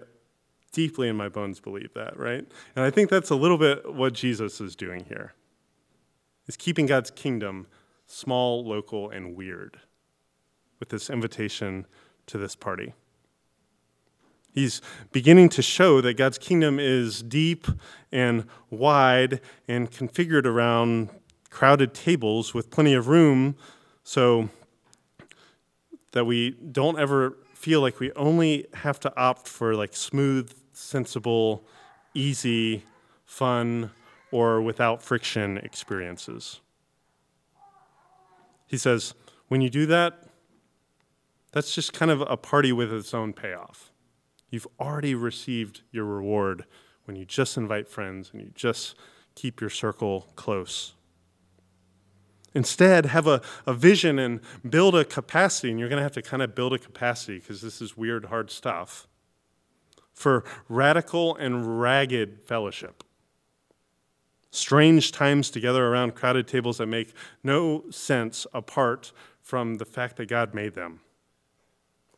deeply 0.71 1.07
in 1.07 1.15
my 1.15 1.29
bones 1.29 1.59
believe 1.59 1.93
that, 1.93 2.17
right? 2.17 2.45
And 2.75 2.83
I 2.83 2.89
think 2.89 3.09
that's 3.09 3.29
a 3.29 3.35
little 3.35 3.57
bit 3.57 3.93
what 3.93 4.13
Jesus 4.13 4.59
is 4.59 4.75
doing 4.75 5.05
here. 5.05 5.33
Is 6.47 6.57
keeping 6.57 6.87
God's 6.87 7.11
kingdom 7.11 7.67
small, 8.07 8.65
local, 8.65 9.09
and 9.09 9.35
weird 9.35 9.79
with 10.79 10.89
this 10.89 11.09
invitation 11.09 11.85
to 12.27 12.37
this 12.37 12.55
party. 12.55 12.93
He's 14.53 14.81
beginning 15.11 15.49
to 15.49 15.61
show 15.61 16.01
that 16.01 16.15
God's 16.15 16.37
kingdom 16.37 16.79
is 16.79 17.23
deep 17.23 17.65
and 18.11 18.45
wide 18.69 19.39
and 19.67 19.89
configured 19.89 20.45
around 20.45 21.09
crowded 21.49 21.93
tables 21.93 22.53
with 22.53 22.69
plenty 22.69 22.93
of 22.93 23.07
room 23.07 23.55
so 24.03 24.49
that 26.13 26.25
we 26.25 26.51
don't 26.51 26.97
ever 26.97 27.37
feel 27.53 27.81
like 27.81 27.99
we 27.99 28.11
only 28.13 28.65
have 28.73 28.99
to 29.01 29.13
opt 29.17 29.47
for 29.47 29.75
like 29.75 29.95
smooth, 29.95 30.51
sensible, 30.71 31.65
easy, 32.13 32.83
fun, 33.25 33.91
or 34.31 34.61
without 34.61 35.03
friction 35.03 35.57
experiences. 35.57 36.61
He 38.67 38.77
says, 38.77 39.13
when 39.47 39.61
you 39.61 39.69
do 39.69 39.85
that, 39.87 40.27
that's 41.51 41.75
just 41.75 41.93
kind 41.93 42.09
of 42.09 42.21
a 42.21 42.37
party 42.37 42.71
with 42.71 42.91
its 42.91 43.13
own 43.13 43.33
payoff. 43.33 43.91
You've 44.49 44.67
already 44.79 45.13
received 45.13 45.81
your 45.91 46.05
reward 46.05 46.65
when 47.05 47.15
you 47.15 47.25
just 47.25 47.57
invite 47.57 47.87
friends 47.87 48.31
and 48.33 48.41
you 48.41 48.51
just 48.55 48.95
keep 49.35 49.61
your 49.61 49.69
circle 49.69 50.27
close. 50.35 50.93
Instead, 52.53 53.07
have 53.07 53.25
a, 53.25 53.41
a 53.65 53.73
vision 53.73 54.19
and 54.19 54.39
build 54.69 54.95
a 54.95 55.03
capacity, 55.03 55.71
and 55.71 55.79
you're 55.79 55.89
going 55.89 55.97
to 55.97 56.03
have 56.03 56.11
to 56.11 56.21
kind 56.21 56.43
of 56.43 56.53
build 56.53 56.73
a 56.73 56.77
capacity 56.77 57.39
because 57.39 57.61
this 57.61 57.81
is 57.81 57.97
weird, 57.97 58.25
hard 58.25 58.51
stuff 58.51 59.07
for 60.13 60.43
radical 60.69 61.35
and 61.35 61.81
ragged 61.81 62.39
fellowship. 62.45 63.03
Strange 64.51 65.11
times 65.11 65.49
together 65.49 65.87
around 65.87 66.13
crowded 66.13 66.47
tables 66.47 66.77
that 66.77 66.85
make 66.85 67.13
no 67.43 67.83
sense 67.89 68.45
apart 68.53 69.11
from 69.41 69.75
the 69.75 69.85
fact 69.85 70.17
that 70.17 70.27
God 70.27 70.53
made 70.53 70.75
them 70.75 70.99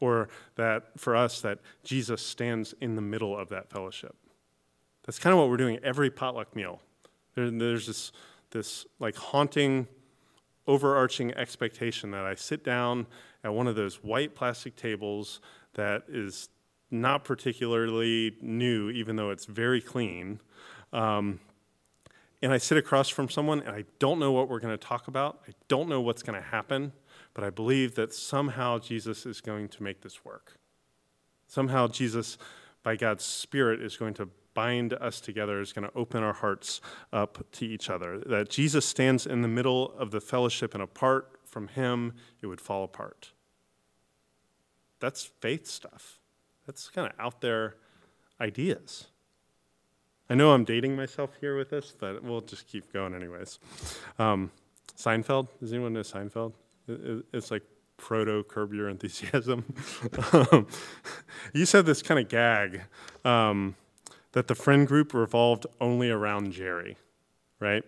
or 0.01 0.27
that 0.55 0.99
for 0.99 1.15
us 1.15 1.39
that 1.41 1.59
Jesus 1.83 2.21
stands 2.21 2.73
in 2.81 2.95
the 2.95 3.01
middle 3.01 3.37
of 3.37 3.49
that 3.49 3.69
fellowship. 3.69 4.15
That's 5.05 5.19
kind 5.19 5.33
of 5.33 5.39
what 5.39 5.49
we're 5.49 5.57
doing 5.57 5.79
every 5.83 6.09
potluck 6.09 6.55
meal. 6.55 6.81
There, 7.35 7.49
there's 7.49 7.87
this, 7.87 8.11
this 8.51 8.85
like 8.99 9.15
haunting, 9.15 9.87
overarching 10.67 11.33
expectation 11.33 12.11
that 12.11 12.25
I 12.25 12.35
sit 12.35 12.63
down 12.63 13.07
at 13.43 13.53
one 13.53 13.67
of 13.67 13.75
those 13.75 14.03
white 14.03 14.35
plastic 14.35 14.75
tables 14.75 15.39
that 15.73 16.03
is 16.07 16.49
not 16.89 17.23
particularly 17.23 18.35
new, 18.41 18.89
even 18.89 19.15
though 19.15 19.29
it's 19.29 19.45
very 19.45 19.81
clean. 19.81 20.39
Um, 20.93 21.39
and 22.41 22.53
I 22.53 22.57
sit 22.57 22.77
across 22.77 23.09
from 23.09 23.29
someone 23.29 23.61
and 23.61 23.75
I 23.75 23.85
don't 23.99 24.19
know 24.19 24.31
what 24.31 24.49
we're 24.49 24.59
going 24.59 24.77
to 24.77 24.83
talk 24.83 25.07
about. 25.07 25.41
I 25.47 25.51
don't 25.67 25.89
know 25.89 26.01
what's 26.01 26.23
going 26.23 26.41
to 26.41 26.47
happen. 26.47 26.93
But 27.35 27.43
I 27.43 27.49
believe 27.49 27.95
that 27.95 28.13
somehow 28.13 28.79
Jesus 28.79 29.25
is 29.25 29.41
going 29.41 29.67
to 29.67 29.83
make 29.83 30.01
this 30.01 30.23
work. 30.25 30.57
Somehow 31.47 31.87
Jesus, 31.87 32.37
by 32.81 32.95
God's 32.95 33.25
Spirit, 33.25 33.81
is 33.81 33.97
going 33.97 34.13
to 34.15 34.29
bind 34.55 34.93
us 34.93 35.21
together, 35.21 35.61
is 35.61 35.71
going 35.71 35.87
to 35.87 35.95
open 35.95 36.23
our 36.23 36.33
hearts 36.33 36.81
up 37.13 37.45
to 37.51 37.65
each 37.65 37.91
other. 37.91 38.19
That 38.25 38.49
Jesus 38.49 38.85
stands 38.85 39.27
in 39.27 39.43
the 39.43 39.47
middle 39.47 39.93
of 39.99 40.09
the 40.09 40.19
fellowship, 40.19 40.73
and 40.73 40.81
apart 40.81 41.39
from 41.45 41.67
him, 41.67 42.13
it 42.41 42.47
would 42.47 42.59
fall 42.61 42.83
apart. 42.83 43.31
That's 44.99 45.23
faith 45.23 45.67
stuff. 45.67 46.19
That's 46.65 46.89
kind 46.89 47.07
of 47.07 47.13
out 47.19 47.41
there 47.41 47.75
ideas. 48.41 49.05
I 50.29 50.33
know 50.33 50.51
I'm 50.51 50.63
dating 50.63 50.95
myself 50.95 51.31
here 51.39 51.55
with 51.55 51.69
this, 51.69 51.93
but 51.97 52.23
we'll 52.23 52.41
just 52.41 52.67
keep 52.67 52.91
going 52.91 53.13
anyways. 53.13 53.59
Um, 54.17 54.51
Seinfeld, 54.97 55.49
does 55.59 55.71
anyone 55.71 55.93
know 55.93 55.99
Seinfeld? 55.99 56.53
It's 56.87 57.51
like 57.51 57.61
proto 57.97 58.43
curb 58.43 58.73
your 58.73 58.89
enthusiasm. 58.89 59.65
um, 60.33 60.67
you 61.53 61.65
said 61.65 61.85
this 61.85 62.01
kind 62.01 62.19
of 62.19 62.27
gag 62.27 62.81
um, 63.23 63.75
that 64.35 64.47
the 64.47 64.53
friend 64.53 64.85
group 64.85 65.13
revolved 65.13 65.65
only 65.79 66.11
around 66.11 66.51
Jerry, 66.51 66.97
right? 67.61 67.85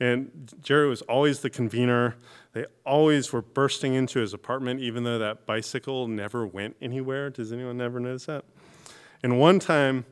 And 0.00 0.50
Jerry 0.62 0.88
was 0.88 1.02
always 1.02 1.40
the 1.40 1.50
convener. 1.50 2.16
They 2.54 2.64
always 2.86 3.30
were 3.30 3.42
bursting 3.42 3.92
into 3.92 4.20
his 4.20 4.32
apartment, 4.32 4.80
even 4.80 5.04
though 5.04 5.18
that 5.18 5.44
bicycle 5.44 6.08
never 6.08 6.46
went 6.46 6.76
anywhere. 6.80 7.28
Does 7.28 7.52
anyone 7.52 7.78
ever 7.82 8.00
notice 8.00 8.24
that? 8.24 8.46
And 9.22 9.38
one 9.38 9.58
time, 9.60 10.06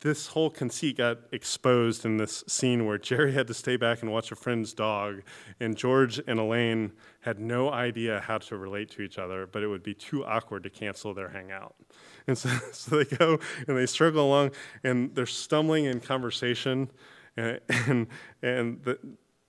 this 0.00 0.28
whole 0.28 0.48
conceit 0.48 0.96
got 0.96 1.18
exposed 1.30 2.06
in 2.06 2.16
this 2.16 2.42
scene 2.46 2.86
where 2.86 2.96
Jerry 2.98 3.32
had 3.32 3.46
to 3.48 3.54
stay 3.54 3.76
back 3.76 4.00
and 4.00 4.10
watch 4.10 4.32
a 4.32 4.36
friend's 4.36 4.72
dog, 4.72 5.22
and 5.60 5.76
George 5.76 6.20
and 6.26 6.40
Elaine 6.40 6.92
had 7.20 7.38
no 7.38 7.70
idea 7.70 8.20
how 8.20 8.38
to 8.38 8.56
relate 8.56 8.90
to 8.92 9.02
each 9.02 9.18
other, 9.18 9.46
but 9.46 9.62
it 9.62 9.68
would 9.68 9.82
be 9.82 9.92
too 9.92 10.24
awkward 10.24 10.62
to 10.62 10.70
cancel 10.70 11.12
their 11.12 11.28
hangout. 11.28 11.74
And 12.26 12.36
so, 12.36 12.48
so 12.72 13.02
they 13.02 13.16
go 13.16 13.38
and 13.68 13.76
they 13.76 13.86
struggle 13.86 14.26
along, 14.26 14.52
and 14.82 15.14
they're 15.14 15.26
stumbling 15.26 15.84
in 15.84 16.00
conversation, 16.00 16.90
and, 17.36 17.60
and, 17.68 18.06
and 18.42 18.82
the, 18.82 18.98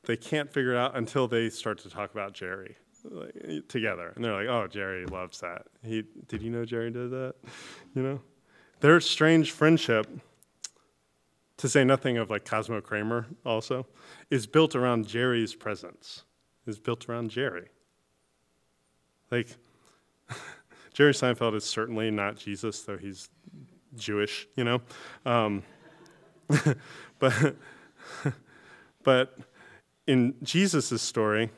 they 0.03 0.17
can't 0.17 0.51
figure 0.51 0.74
it 0.74 0.77
out 0.77 0.98
until 0.98 1.29
they 1.29 1.50
start 1.50 1.77
to 1.79 1.89
talk 1.89 2.12
about 2.12 2.34
Jerry 2.34 2.75
like, 3.10 3.67
together. 3.70 4.12
And 4.15 4.25
they're 4.25 4.34
like, 4.34 4.48
oh, 4.48 4.67
Jerry 4.67 5.05
loves 5.05 5.39
that. 5.39 5.67
He, 5.81 6.03
did 6.27 6.41
you 6.41 6.50
know 6.50 6.65
Jerry 6.65 6.91
did 6.91 7.12
that? 7.12 7.36
You 7.96 8.03
know? 8.03 8.22
Their 8.81 9.00
strange 9.00 9.51
friendship 9.51 10.08
to 11.62 11.70
say 11.70 11.84
nothing 11.84 12.18
of 12.18 12.32
like 12.32 12.44
Cosmo 12.44 12.82
Kramer 12.82 13.27
also, 13.46 13.86
is 14.32 14.48
built 14.48 14.75
around 14.75 15.08
Jerry's 15.08 15.53
presence, 15.53 16.24
is 16.65 16.80
built 16.80 17.08
around 17.08 17.30
Jerry. 17.30 17.68
Like, 19.30 19.48
Jerry 20.94 21.13
Seinfeld 21.13 21.53
is 21.53 21.63
certainly 21.63 22.10
not 22.10 22.36
Jesus, 22.36 22.82
though 22.82 22.98
he's 22.98 23.30
Jewish, 23.96 24.48
you 24.56 24.63
know? 24.63 24.82
Um, 25.24 25.62
but, 27.20 27.56
but 29.03 29.38
in 30.08 30.34
Jesus' 30.41 31.00
story, 31.00 31.51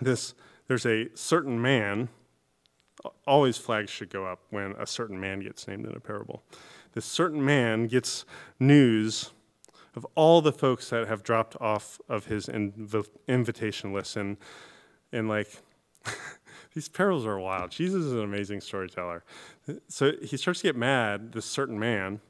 this, 0.00 0.32
there's 0.68 0.86
a 0.86 1.08
certain 1.16 1.60
man, 1.60 2.08
always 3.26 3.58
flags 3.58 3.90
should 3.90 4.10
go 4.10 4.24
up 4.24 4.42
when 4.50 4.76
a 4.78 4.86
certain 4.86 5.18
man 5.18 5.40
gets 5.40 5.66
named 5.66 5.86
in 5.86 5.96
a 5.96 6.00
parable 6.00 6.44
this 6.92 7.04
certain 7.04 7.44
man 7.44 7.86
gets 7.86 8.24
news 8.58 9.30
of 9.94 10.06
all 10.14 10.40
the 10.40 10.52
folks 10.52 10.90
that 10.90 11.08
have 11.08 11.22
dropped 11.22 11.56
off 11.60 12.00
of 12.08 12.26
his 12.26 12.46
inv- 12.46 13.08
invitation 13.26 13.92
list. 13.92 14.16
And, 14.16 14.36
and 15.12 15.28
like, 15.28 15.60
these 16.74 16.88
parables 16.88 17.26
are 17.26 17.38
wild. 17.38 17.70
Jesus 17.70 18.04
is 18.04 18.12
an 18.12 18.22
amazing 18.22 18.60
storyteller. 18.60 19.24
So 19.88 20.12
he 20.22 20.36
starts 20.36 20.60
to 20.60 20.68
get 20.68 20.76
mad, 20.76 21.32
this 21.32 21.44
certain 21.44 21.78
man, 21.78 22.20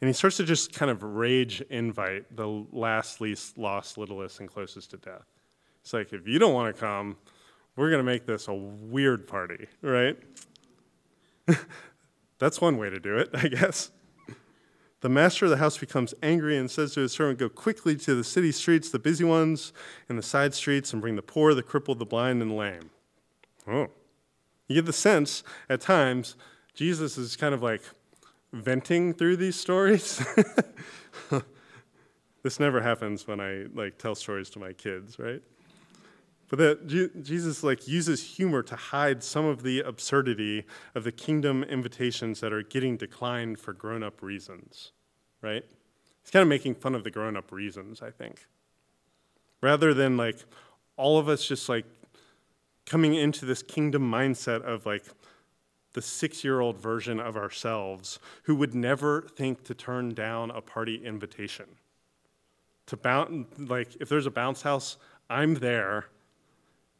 and 0.00 0.08
he 0.08 0.14
starts 0.14 0.36
to 0.38 0.44
just 0.44 0.72
kind 0.72 0.90
of 0.90 1.02
rage 1.02 1.60
invite 1.70 2.34
the 2.34 2.46
last, 2.72 3.20
least, 3.20 3.58
lost, 3.58 3.98
littlest, 3.98 4.40
and 4.40 4.48
closest 4.48 4.90
to 4.90 4.96
death. 4.96 5.26
It's 5.82 5.92
like, 5.92 6.12
if 6.12 6.26
you 6.26 6.38
don't 6.38 6.54
want 6.54 6.74
to 6.74 6.80
come, 6.80 7.16
we're 7.76 7.90
going 7.90 8.00
to 8.00 8.10
make 8.10 8.26
this 8.26 8.48
a 8.48 8.54
weird 8.54 9.26
party, 9.26 9.66
right? 9.82 10.16
That's 12.38 12.60
one 12.60 12.76
way 12.76 12.90
to 12.90 12.98
do 12.98 13.18
it, 13.18 13.30
I 13.34 13.48
guess. 13.48 13.90
The 15.00 15.08
master 15.08 15.46
of 15.46 15.50
the 15.50 15.58
house 15.58 15.78
becomes 15.78 16.12
angry 16.22 16.56
and 16.56 16.70
says 16.70 16.94
to 16.94 17.00
his 17.00 17.12
servant, 17.12 17.38
Go 17.38 17.48
quickly 17.48 17.94
to 17.96 18.14
the 18.14 18.24
city 18.24 18.50
streets, 18.50 18.90
the 18.90 18.98
busy 18.98 19.24
ones, 19.24 19.72
and 20.08 20.18
the 20.18 20.22
side 20.22 20.54
streets, 20.54 20.92
and 20.92 21.00
bring 21.00 21.14
the 21.14 21.22
poor, 21.22 21.54
the 21.54 21.62
crippled, 21.62 22.00
the 22.00 22.06
blind, 22.06 22.42
and 22.42 22.50
the 22.50 22.54
lame. 22.54 22.90
Oh. 23.66 23.88
You 24.66 24.74
get 24.74 24.86
the 24.86 24.92
sense 24.92 25.42
at 25.68 25.80
times 25.80 26.36
Jesus 26.74 27.16
is 27.16 27.36
kind 27.36 27.54
of 27.54 27.62
like 27.62 27.82
venting 28.52 29.14
through 29.14 29.36
these 29.36 29.56
stories. 29.56 30.24
this 32.42 32.60
never 32.60 32.80
happens 32.80 33.26
when 33.26 33.40
I 33.40 33.66
like 33.72 33.98
tell 33.98 34.14
stories 34.14 34.50
to 34.50 34.58
my 34.58 34.72
kids, 34.72 35.18
right? 35.18 35.42
But 36.48 36.58
that 36.58 36.86
Jesus 36.86 37.62
like 37.62 37.86
uses 37.86 38.22
humor 38.36 38.62
to 38.62 38.76
hide 38.76 39.22
some 39.22 39.44
of 39.44 39.62
the 39.62 39.80
absurdity 39.80 40.64
of 40.94 41.04
the 41.04 41.12
kingdom 41.12 41.62
invitations 41.62 42.40
that 42.40 42.52
are 42.52 42.62
getting 42.62 42.96
declined 42.96 43.58
for 43.58 43.74
grown-up 43.74 44.22
reasons, 44.22 44.92
right? 45.42 45.64
He's 46.22 46.30
kind 46.30 46.42
of 46.42 46.48
making 46.48 46.76
fun 46.76 46.94
of 46.94 47.04
the 47.04 47.10
grown-up 47.10 47.52
reasons, 47.52 48.00
I 48.00 48.10
think. 48.10 48.46
Rather 49.60 49.92
than 49.92 50.16
like 50.16 50.44
all 50.96 51.18
of 51.18 51.28
us 51.28 51.46
just 51.46 51.68
like 51.68 51.84
coming 52.86 53.14
into 53.14 53.44
this 53.44 53.62
kingdom 53.62 54.10
mindset 54.10 54.62
of 54.62 54.86
like 54.86 55.04
the 55.92 56.02
six 56.02 56.44
year 56.44 56.60
old 56.60 56.78
version 56.78 57.20
of 57.20 57.36
ourselves 57.36 58.18
who 58.44 58.54
would 58.54 58.74
never 58.74 59.22
think 59.22 59.64
to 59.64 59.74
turn 59.74 60.14
down 60.14 60.50
a 60.50 60.60
party 60.60 61.04
invitation. 61.04 61.66
To 62.86 62.96
bounce, 62.96 63.46
like, 63.58 63.96
if 64.00 64.08
there's 64.08 64.26
a 64.26 64.30
bounce 64.30 64.62
house, 64.62 64.96
I'm 65.28 65.54
there, 65.54 66.06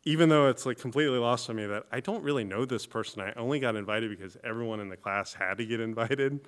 even 0.08 0.30
though 0.30 0.48
it's 0.48 0.64
like 0.64 0.78
completely 0.78 1.18
lost 1.18 1.50
on 1.50 1.56
me 1.56 1.66
that 1.66 1.84
I 1.92 2.00
don't 2.00 2.22
really 2.22 2.44
know 2.44 2.64
this 2.64 2.86
person. 2.86 3.20
I 3.20 3.32
only 3.34 3.60
got 3.60 3.76
invited 3.76 4.08
because 4.08 4.38
everyone 4.42 4.80
in 4.80 4.88
the 4.88 4.96
class 4.96 5.34
had 5.34 5.58
to 5.58 5.66
get 5.66 5.80
invited. 5.80 6.40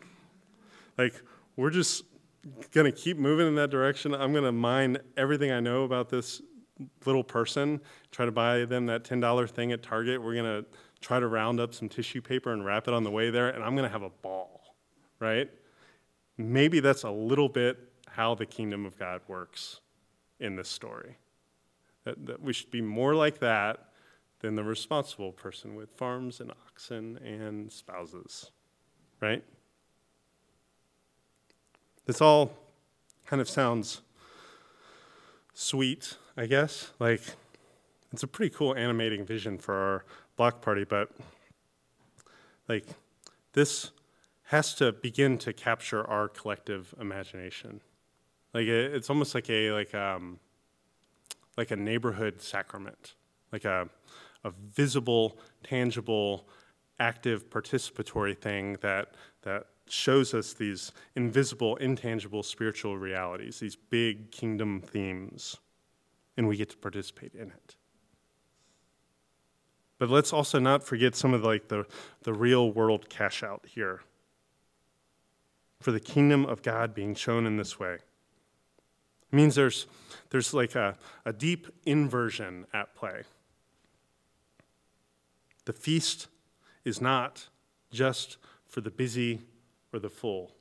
Like, 0.97 1.15
we're 1.57 1.69
just 1.69 2.05
gonna 2.73 2.91
keep 2.91 3.19
moving 3.19 3.47
in 3.47 3.55
that 3.57 3.71
direction. 3.71 4.15
I'm 4.15 4.33
gonna 4.33 4.51
mine 4.51 4.97
everything 5.17 5.53
I 5.53 5.61
know 5.61 5.85
about 5.85 6.09
this 6.09 6.41
little 7.05 7.23
person, 7.23 7.83
try 8.11 8.25
to 8.25 8.33
buy 8.33 8.65
them 8.65 8.87
that 8.87 9.05
$10 9.05 9.51
thing 9.51 9.73
at 9.73 9.83
Target. 9.83 10.23
We're 10.23 10.37
gonna 10.37 10.65
try 11.03 11.21
to 11.21 11.27
round 11.27 11.61
up 11.61 11.75
some 11.75 11.89
tissue 11.89 12.23
paper 12.23 12.55
and 12.55 12.65
wrap 12.65 12.89
it 12.89 12.95
on 12.95 13.05
the 13.05 13.11
way 13.11 13.29
there, 13.29 13.51
and 13.51 13.63
I'm 13.63 13.75
going 13.75 13.87
to 13.87 13.93
have 13.93 14.03
a 14.03 14.11
ball, 14.11 14.75
right? 15.19 15.51
Maybe 16.39 16.81
that's 16.81 17.05
a 17.05 17.11
little 17.11 17.49
bit 17.49 17.79
how 18.09 18.35
the 18.35 18.47
kingdom 18.47 18.87
of 18.87 18.99
God 18.99 19.21
works 19.29 19.81
in 20.41 20.57
this 20.57 20.69
story. 20.69 21.17
That, 22.05 22.27
that 22.27 22.43
we 22.43 22.53
should 22.53 22.71
be 22.71 22.81
more 22.81 23.15
like 23.15 23.41
that 23.41 23.89
than 24.41 24.55
the 24.55 24.65
responsible 24.65 25.33
person 25.33 25.75
with 25.75 25.91
farms 25.91 26.41
and 26.41 26.51
oxen 26.51 27.19
and 27.19 27.71
spouses, 27.71 28.51
right? 29.21 29.45
This 32.07 32.21
all 32.21 32.53
kind 33.27 33.43
of 33.43 33.49
sounds 33.49 34.01
sweet, 35.53 36.17
I 36.37 36.47
guess. 36.47 36.91
Like, 36.99 37.21
it's 38.13 38.23
a 38.23 38.27
pretty 38.27 38.55
cool 38.55 38.75
animating 38.75 39.25
vision 39.25 39.59
for 39.59 39.75
our 39.75 40.05
block 40.37 40.63
party, 40.63 40.85
but 40.85 41.11
like 42.69 42.87
this 43.53 43.91
has 44.45 44.75
to 44.75 44.93
begin 44.93 45.39
to 45.39 45.53
capture 45.53 46.09
our 46.09 46.29
collective 46.29 46.95
imagination. 47.01 47.81
Like 48.55 48.67
it's 48.67 49.11
almost 49.11 49.35
like 49.35 49.49
a 49.51 49.71
like 49.73 49.95
um 49.95 50.39
like 51.57 51.71
a 51.71 51.77
neighborhood 51.77 52.41
sacrament, 52.41 53.15
like 53.53 53.65
a 53.65 53.89
a 54.45 54.51
visible, 54.51 55.39
tangible, 55.63 56.49
active, 56.99 57.51
participatory 57.51 58.37
thing 58.37 58.77
that 58.81 59.15
that 59.43 59.67
shows 59.89 60.35
us 60.35 60.53
these 60.53 60.93
invisible, 61.17 61.77
intangible 61.77 62.43
spiritual 62.43 62.97
realities, 62.97 63.59
these 63.59 63.77
big 63.77 64.31
kingdom 64.31 64.81
themes, 64.81 65.57
and 66.37 66.47
we 66.47 66.57
get 66.57 66.71
to 66.71 66.77
participate 66.77 67.35
in 67.35 67.49
it. 67.49 67.77
But 69.99 70.11
let's 70.11 70.33
also 70.33 70.59
not 70.59 70.83
forget 70.83 71.15
some 71.15 71.35
of 71.35 71.43
the, 71.43 71.49
like 71.49 71.69
the, 71.69 71.85
the 72.23 72.33
real 72.33 72.73
world 72.73 73.11
cash 73.11 73.43
out 73.43 73.67
here 73.67 74.01
for 75.81 75.93
the 75.93 76.01
kingdom 76.01 76.47
of 76.47 76.63
God 76.63 76.95
being 76.95 77.15
shown 77.15 77.45
in 77.45 77.57
this 77.57 77.79
way. 77.79 77.99
It 79.33 79.37
means 79.37 79.55
there's, 79.55 79.87
there's 80.31 80.53
like 80.53 80.75
a, 80.75 80.97
a 81.25 81.33
deep 81.33 81.69
inversion 81.85 82.67
at 82.73 82.95
play. 82.95 83.23
The 85.67 85.73
feast 85.73 86.27
is 86.85 87.01
not 87.01 87.49
just 87.93 88.39
for 88.67 88.81
the 88.81 88.91
busy 88.91 89.41
or 89.93 89.99
the 89.99 90.09
full. 90.09 90.53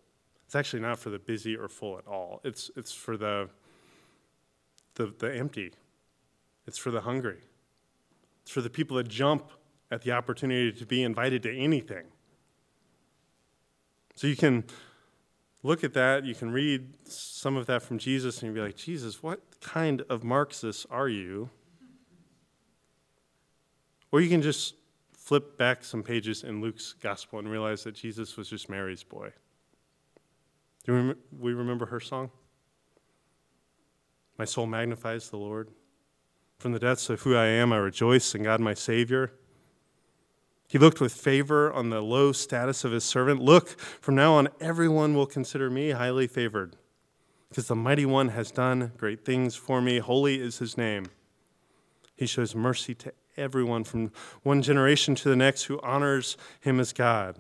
It's 0.46 0.56
actually 0.56 0.82
not 0.82 1.00
for 1.00 1.10
the 1.10 1.20
busy 1.20 1.56
or 1.56 1.68
full 1.68 1.98
at 1.98 2.08
all. 2.08 2.42
It's, 2.44 2.70
it's 2.76 2.92
for 2.92 3.18
the, 3.18 3.50
the, 4.96 5.14
the 5.18 5.36
empty, 5.36 5.72
it's 6.68 6.78
for 6.78 6.92
the 6.92 7.02
hungry. 7.02 7.40
It's 8.44 8.52
for 8.52 8.62
the 8.62 8.70
people 8.70 8.98
that 8.98 9.08
jump 9.08 9.52
at 9.92 10.02
the 10.02 10.12
opportunity 10.12 10.72
to 10.72 10.86
be 10.86 11.04
invited 11.04 11.44
to 11.44 11.56
anything. 11.56 12.06
So 14.16 14.28
you 14.28 14.36
can 14.36 14.64
look 15.64 15.84
at 15.84 15.94
that, 15.94 16.26
you 16.26 16.36
can 16.36 16.52
read 16.52 16.88
some 17.06 17.58
of 17.58 17.66
that 17.68 17.82
from 17.82 17.98
Jesus, 17.98 18.42
and 18.42 18.48
you'll 18.48 18.56
be 18.56 18.68
like, 18.68 18.78
Jesus, 18.78 19.22
what 19.22 19.42
kind 19.62 20.04
of 20.10 20.24
Marxist 20.24 20.86
are 20.90 21.10
you? 21.10 21.50
Or 24.12 24.22
you 24.22 24.30
can 24.30 24.42
just 24.42 24.76
flip 25.14 25.58
back 25.58 25.84
some 25.84 26.02
pages 26.02 26.44
in 26.44 26.62
Luke's 26.62 26.94
gospel 26.94 27.40
and 27.40 27.50
realize 27.50 27.84
that 27.84 27.94
Jesus 27.94 28.36
was 28.36 28.50
just 28.50 28.70
Mary's 28.70 29.04
boy. 29.04 29.32
Do 30.86 31.16
we 31.38 31.54
remember 31.54 31.86
her 31.86 32.00
song? 32.00 32.32
My 34.38 34.46
soul 34.46 34.66
magnifies 34.66 35.30
the 35.30 35.38
Lord. 35.38 35.70
From 36.58 36.72
the 36.72 36.80
depths 36.80 37.10
of 37.10 37.22
who 37.22 37.36
I 37.36 37.46
am, 37.46 37.72
I 37.72 37.78
rejoice 37.78 38.34
in 38.34 38.44
God 38.44 38.60
my 38.60 38.74
Savior. 38.74 39.34
He 40.70 40.78
looked 40.78 41.02
with 41.02 41.14
favor 41.14 41.74
on 41.74 41.90
the 41.90 42.00
low 42.00 42.32
status 42.32 42.84
of 42.84 42.92
his 42.92 43.04
servant. 43.04 43.42
Look, 43.42 43.70
from 43.70 44.14
now 44.14 44.36
on, 44.36 44.50
everyone 44.62 45.16
will 45.16 45.26
consider 45.26 45.68
me 45.68 45.90
highly 45.90 46.28
favored, 46.28 46.76
because 47.50 47.68
the 47.68 47.76
mighty 47.76 48.06
one 48.06 48.30
has 48.30 48.52
done 48.52 48.92
great 48.96 49.26
things 49.26 49.56
for 49.56 49.82
me. 49.82 49.98
Holy 49.98 50.40
is 50.40 50.60
his 50.60 50.78
name. 50.78 51.08
He 52.16 52.28
shows 52.28 52.54
mercy 52.54 52.94
to 52.96 53.12
everyone 53.36 53.84
from 53.84 54.12
one 54.44 54.62
generation 54.62 55.16
to 55.16 55.30
the 55.30 55.36
next 55.36 55.64
who 55.64 55.82
honors 55.82 56.38
him 56.60 56.80
as 56.80 56.94
God. 56.94 57.40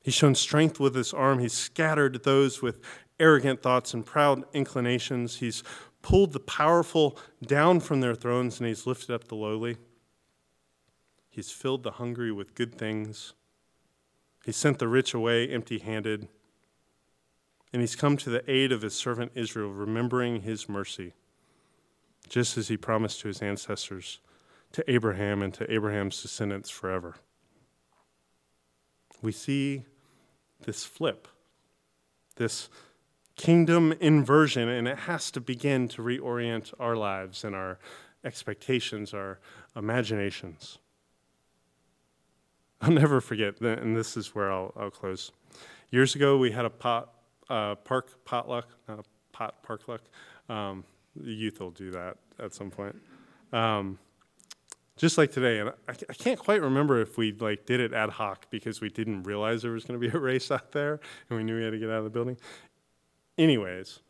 He's 0.00 0.14
shown 0.14 0.36
strength 0.36 0.78
with 0.78 0.94
his 0.94 1.12
arm. 1.12 1.40
He's 1.40 1.54
scattered 1.54 2.22
those 2.22 2.62
with 2.62 2.80
arrogant 3.18 3.62
thoughts 3.62 3.94
and 3.94 4.06
proud 4.06 4.44
inclinations. 4.52 5.38
He's 5.38 5.64
pulled 6.02 6.34
the 6.34 6.40
powerful 6.40 7.18
down 7.44 7.80
from 7.80 8.00
their 8.00 8.14
thrones 8.14 8.60
and 8.60 8.68
he's 8.68 8.86
lifted 8.86 9.12
up 9.12 9.26
the 9.26 9.34
lowly. 9.34 9.78
He's 11.34 11.50
filled 11.50 11.82
the 11.82 11.90
hungry 11.90 12.30
with 12.30 12.54
good 12.54 12.76
things. 12.76 13.32
He 14.44 14.52
sent 14.52 14.78
the 14.78 14.86
rich 14.86 15.14
away 15.14 15.48
empty 15.48 15.80
handed. 15.80 16.28
And 17.72 17.82
he's 17.82 17.96
come 17.96 18.16
to 18.18 18.30
the 18.30 18.48
aid 18.48 18.70
of 18.70 18.82
his 18.82 18.94
servant 18.94 19.32
Israel, 19.34 19.72
remembering 19.72 20.42
his 20.42 20.68
mercy, 20.68 21.12
just 22.28 22.56
as 22.56 22.68
he 22.68 22.76
promised 22.76 23.18
to 23.22 23.28
his 23.28 23.42
ancestors, 23.42 24.20
to 24.70 24.88
Abraham 24.88 25.42
and 25.42 25.52
to 25.54 25.68
Abraham's 25.68 26.22
descendants 26.22 26.70
forever. 26.70 27.16
We 29.20 29.32
see 29.32 29.86
this 30.60 30.84
flip, 30.84 31.26
this 32.36 32.68
kingdom 33.34 33.92
inversion, 33.98 34.68
and 34.68 34.86
it 34.86 34.98
has 34.98 35.32
to 35.32 35.40
begin 35.40 35.88
to 35.88 36.02
reorient 36.02 36.72
our 36.78 36.94
lives 36.94 37.42
and 37.42 37.56
our 37.56 37.80
expectations, 38.22 39.12
our 39.12 39.40
imaginations. 39.74 40.78
I'll 42.84 42.90
never 42.90 43.22
forget, 43.22 43.62
and 43.62 43.96
this 43.96 44.14
is 44.14 44.34
where 44.34 44.52
I'll, 44.52 44.70
I'll 44.76 44.90
close. 44.90 45.32
Years 45.90 46.14
ago, 46.14 46.36
we 46.36 46.50
had 46.50 46.66
a 46.66 46.70
pot, 46.70 47.14
uh, 47.48 47.76
park 47.76 48.22
potluck, 48.26 48.68
not 48.86 48.98
a 48.98 49.04
pot 49.32 49.62
park 49.62 49.88
luck. 49.88 50.02
Um, 50.50 50.84
the 51.16 51.32
youth 51.32 51.60
will 51.60 51.70
do 51.70 51.90
that 51.92 52.18
at 52.38 52.52
some 52.52 52.70
point. 52.70 52.94
Um, 53.54 53.98
just 54.98 55.16
like 55.16 55.32
today, 55.32 55.60
and 55.60 55.70
I, 55.70 55.92
I, 56.10 56.12
can't 56.12 56.38
quite 56.38 56.60
remember 56.60 57.00
if 57.00 57.16
we 57.16 57.32
like 57.32 57.64
did 57.64 57.80
it 57.80 57.94
ad 57.94 58.10
hoc 58.10 58.50
because 58.50 58.82
we 58.82 58.90
didn't 58.90 59.22
realize 59.22 59.62
there 59.62 59.72
was 59.72 59.84
going 59.84 59.98
to 59.98 60.06
be 60.06 60.14
a 60.14 60.20
race 60.20 60.50
out 60.50 60.72
there, 60.72 61.00
and 61.30 61.38
we 61.38 61.42
knew 61.42 61.56
we 61.56 61.64
had 61.64 61.70
to 61.70 61.78
get 61.78 61.88
out 61.88 61.98
of 61.98 62.04
the 62.04 62.10
building. 62.10 62.36
Anyways, 63.38 64.00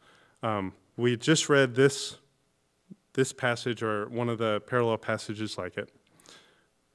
um, 0.42 0.72
we 0.96 1.16
just 1.16 1.48
read 1.48 1.76
this, 1.76 2.16
this 3.12 3.32
passage 3.32 3.84
or 3.84 4.08
one 4.08 4.28
of 4.28 4.38
the 4.38 4.62
parallel 4.66 4.98
passages 4.98 5.56
like 5.56 5.76
it, 5.76 5.92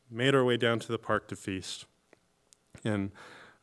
made 0.10 0.36
our 0.36 0.44
way 0.44 0.58
down 0.58 0.80
to 0.80 0.92
the 0.92 0.98
park 0.98 1.28
to 1.30 1.36
feast. 1.36 1.86
And 2.84 3.12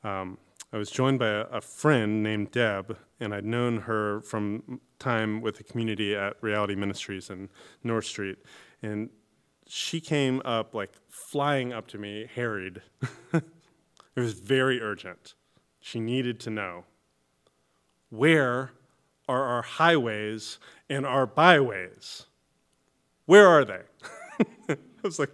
um, 0.05 0.39
I 0.73 0.77
was 0.77 0.91
joined 0.91 1.19
by 1.19 1.29
a, 1.29 1.41
a, 1.43 1.61
friend 1.61 2.23
named 2.23 2.51
Deb, 2.51 2.97
and 3.19 3.35
I'd 3.35 3.45
known 3.45 3.83
her 3.83 4.21
from 4.21 4.81
time 4.99 5.41
with 5.41 5.57
the 5.57 5.65
community 5.65 6.15
at 6.15 6.37
Reality 6.41 6.75
Ministries 6.75 7.31
in 7.31 7.49
North 7.83 8.05
Street. 8.05 8.39
And 8.83 9.11
she 9.67 10.01
came 10.01 10.43
up, 10.45 10.75
like 10.75 10.93
flying 11.09 11.73
up 11.73 11.87
to 11.89 11.99
me, 11.99 12.29
harried. 12.33 12.83
it 13.33 13.43
was 14.15 14.35
very 14.35 14.81
urgent. 14.81 15.35
She 15.81 16.01
needed 16.01 16.41
to 16.41 16.51
know 16.51 16.85
where 18.11 18.73
are 19.29 19.45
our 19.45 19.63
highways 19.63 20.59
and 20.89 21.05
our 21.05 21.27
byways? 21.27 22.27
Where 23.27 23.49
are 23.49 23.65
they? 23.65 23.83
I 24.69 24.77
was 25.03 25.19
like, 25.19 25.33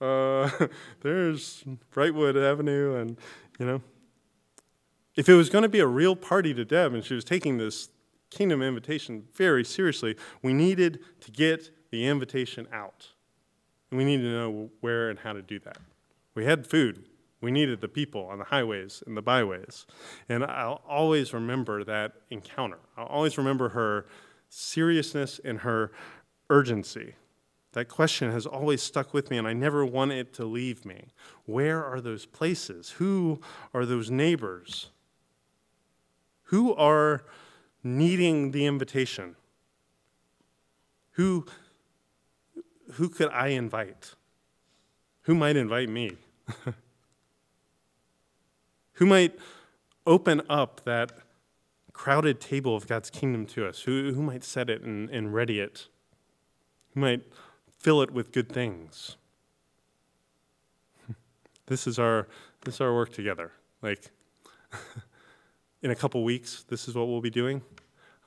uh, 0.00 0.50
there's 1.02 1.64
Brightwood 1.92 2.36
Avenue, 2.36 2.96
and 2.96 3.18
you 3.58 3.66
know, 3.66 3.82
if 5.16 5.28
it 5.28 5.34
was 5.34 5.50
going 5.50 5.62
to 5.62 5.68
be 5.68 5.80
a 5.80 5.86
real 5.86 6.16
party 6.16 6.54
to 6.54 6.64
Deb 6.64 6.94
and 6.94 7.04
she 7.04 7.14
was 7.14 7.24
taking 7.24 7.58
this 7.58 7.88
kingdom 8.30 8.62
invitation 8.62 9.24
very 9.34 9.64
seriously, 9.64 10.16
we 10.42 10.52
needed 10.52 11.00
to 11.20 11.30
get 11.30 11.70
the 11.90 12.06
invitation 12.06 12.66
out. 12.72 13.08
And 13.90 13.98
we 13.98 14.04
need 14.04 14.18
to 14.18 14.30
know 14.30 14.70
where 14.80 15.10
and 15.10 15.18
how 15.18 15.32
to 15.32 15.42
do 15.42 15.58
that. 15.60 15.78
We 16.34 16.44
had 16.44 16.66
food. 16.66 17.06
We 17.40 17.50
needed 17.50 17.80
the 17.80 17.88
people 17.88 18.26
on 18.26 18.38
the 18.38 18.44
highways 18.44 19.02
and 19.06 19.16
the 19.16 19.22
byways. 19.22 19.86
And 20.28 20.44
I'll 20.44 20.82
always 20.88 21.32
remember 21.32 21.82
that 21.84 22.12
encounter. 22.30 22.78
I'll 22.96 23.06
always 23.06 23.36
remember 23.36 23.70
her 23.70 24.06
seriousness 24.48 25.40
and 25.44 25.60
her 25.60 25.90
urgency. 26.50 27.14
That 27.72 27.88
question 27.88 28.32
has 28.32 28.46
always 28.46 28.82
stuck 28.82 29.14
with 29.14 29.30
me, 29.30 29.38
and 29.38 29.46
I 29.46 29.52
never 29.52 29.86
want 29.86 30.10
it 30.12 30.32
to 30.34 30.44
leave 30.44 30.84
me. 30.84 31.04
Where 31.46 31.84
are 31.84 32.00
those 32.00 32.26
places? 32.26 32.90
Who 32.92 33.40
are 33.72 33.86
those 33.86 34.10
neighbors? 34.10 34.90
Who 36.44 36.74
are 36.74 37.24
needing 37.84 38.50
the 38.50 38.66
invitation? 38.66 39.36
Who, 41.12 41.46
who 42.94 43.08
could 43.08 43.30
I 43.30 43.48
invite? 43.48 44.14
Who 45.22 45.34
might 45.36 45.56
invite 45.56 45.88
me? 45.88 46.16
who 48.94 49.06
might 49.06 49.38
open 50.06 50.42
up 50.48 50.82
that 50.84 51.12
crowded 51.92 52.40
table 52.40 52.74
of 52.74 52.88
God's 52.88 53.10
kingdom 53.10 53.46
to 53.46 53.64
us? 53.66 53.82
Who, 53.82 54.12
who 54.12 54.22
might 54.22 54.42
set 54.42 54.68
it 54.68 54.82
and, 54.82 55.08
and 55.10 55.32
ready 55.32 55.60
it? 55.60 55.86
Who 56.94 57.00
might 57.00 57.22
fill 57.80 58.02
it 58.02 58.10
with 58.12 58.30
good 58.30 58.48
things? 58.48 59.16
this 61.66 61.86
is 61.86 61.98
our 61.98 62.28
this 62.64 62.76
is 62.76 62.80
our 62.80 62.94
work 62.94 63.12
together. 63.12 63.50
Like 63.82 64.10
in 65.82 65.90
a 65.90 65.96
couple 65.96 66.22
weeks, 66.22 66.64
this 66.68 66.86
is 66.86 66.94
what 66.94 67.08
we'll 67.08 67.22
be 67.22 67.30
doing. 67.30 67.62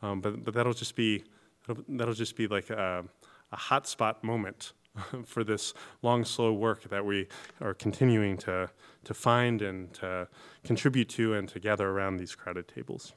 Um, 0.01 0.19
but 0.19 0.43
but 0.43 0.53
that'll 0.53 0.73
just 0.73 0.95
be 0.95 1.23
that'll, 1.65 1.83
that'll 1.87 2.13
just 2.13 2.35
be 2.35 2.47
like 2.47 2.69
a, 2.69 3.05
a 3.51 3.57
hotspot 3.57 4.23
moment 4.23 4.73
for 5.25 5.43
this 5.43 5.73
long, 6.01 6.25
slow 6.25 6.51
work 6.51 6.89
that 6.89 7.05
we 7.05 7.27
are 7.61 7.73
continuing 7.73 8.37
to 8.37 8.69
to 9.05 9.13
find 9.13 9.61
and 9.61 9.93
to 9.93 10.27
contribute 10.63 11.09
to 11.09 11.35
and 11.35 11.47
to 11.49 11.59
gather 11.59 11.89
around 11.89 12.17
these 12.17 12.35
crowded 12.35 12.67
tables. 12.67 13.13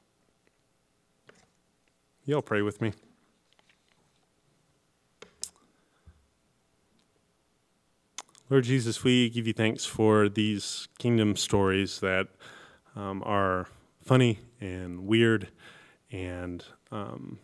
Y'all 2.25 2.43
pray 2.43 2.61
with 2.61 2.81
me. 2.81 2.93
Lord 8.49 8.63
Jesus, 8.63 9.03
we 9.03 9.29
give 9.29 9.49
you 9.49 9.53
thanks 9.53 9.85
for 9.85 10.29
these 10.29 10.87
kingdom 10.99 11.35
stories 11.35 11.99
that 11.99 12.29
um, 12.95 13.21
are 13.27 13.67
funny 14.05 14.39
and 14.61 15.05
weird 15.05 15.49
and 16.13 16.65
um, 16.93 17.41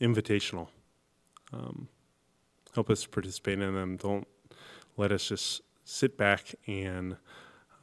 invitational. 0.00 0.68
Um, 1.52 1.88
help 2.72 2.88
us 2.88 3.04
participate 3.04 3.58
in 3.58 3.74
them. 3.74 3.96
Don't 3.96 4.28
let 4.96 5.10
us 5.10 5.26
just 5.26 5.62
sit 5.84 6.16
back 6.16 6.54
and 6.68 7.16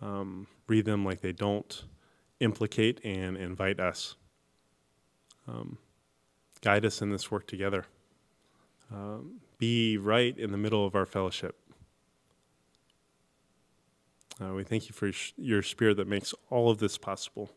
um, 0.01 0.47
read 0.67 0.85
them 0.85 1.03
like 1.03 1.19
they 1.19 1.33
don't 1.33 1.83
implicate 2.39 3.01
and 3.03 3.35
invite 3.35 3.81
us. 3.81 4.15
Um, 5.45 5.77
guide 6.61 6.85
us 6.85 7.01
in 7.01 7.09
this 7.09 7.29
work 7.29 7.47
together. 7.47 7.83
Um, 8.89 9.41
be 9.57 9.97
right 9.97 10.37
in 10.37 10.53
the 10.53 10.57
middle 10.57 10.85
of 10.85 10.95
our 10.95 11.05
fellowship. 11.05 11.57
Uh, 14.41 14.53
we 14.53 14.63
thank 14.63 14.89
you 14.89 14.93
for 14.93 15.11
your 15.37 15.61
spirit 15.61 15.97
that 15.97 16.07
makes 16.07 16.33
all 16.49 16.69
of 16.69 16.79
this 16.79 16.97
possible. 16.97 17.49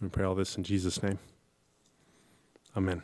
We 0.00 0.08
pray 0.08 0.24
all 0.24 0.34
this 0.34 0.56
in 0.56 0.64
Jesus' 0.64 1.02
name. 1.02 1.18
Amen. 2.76 3.02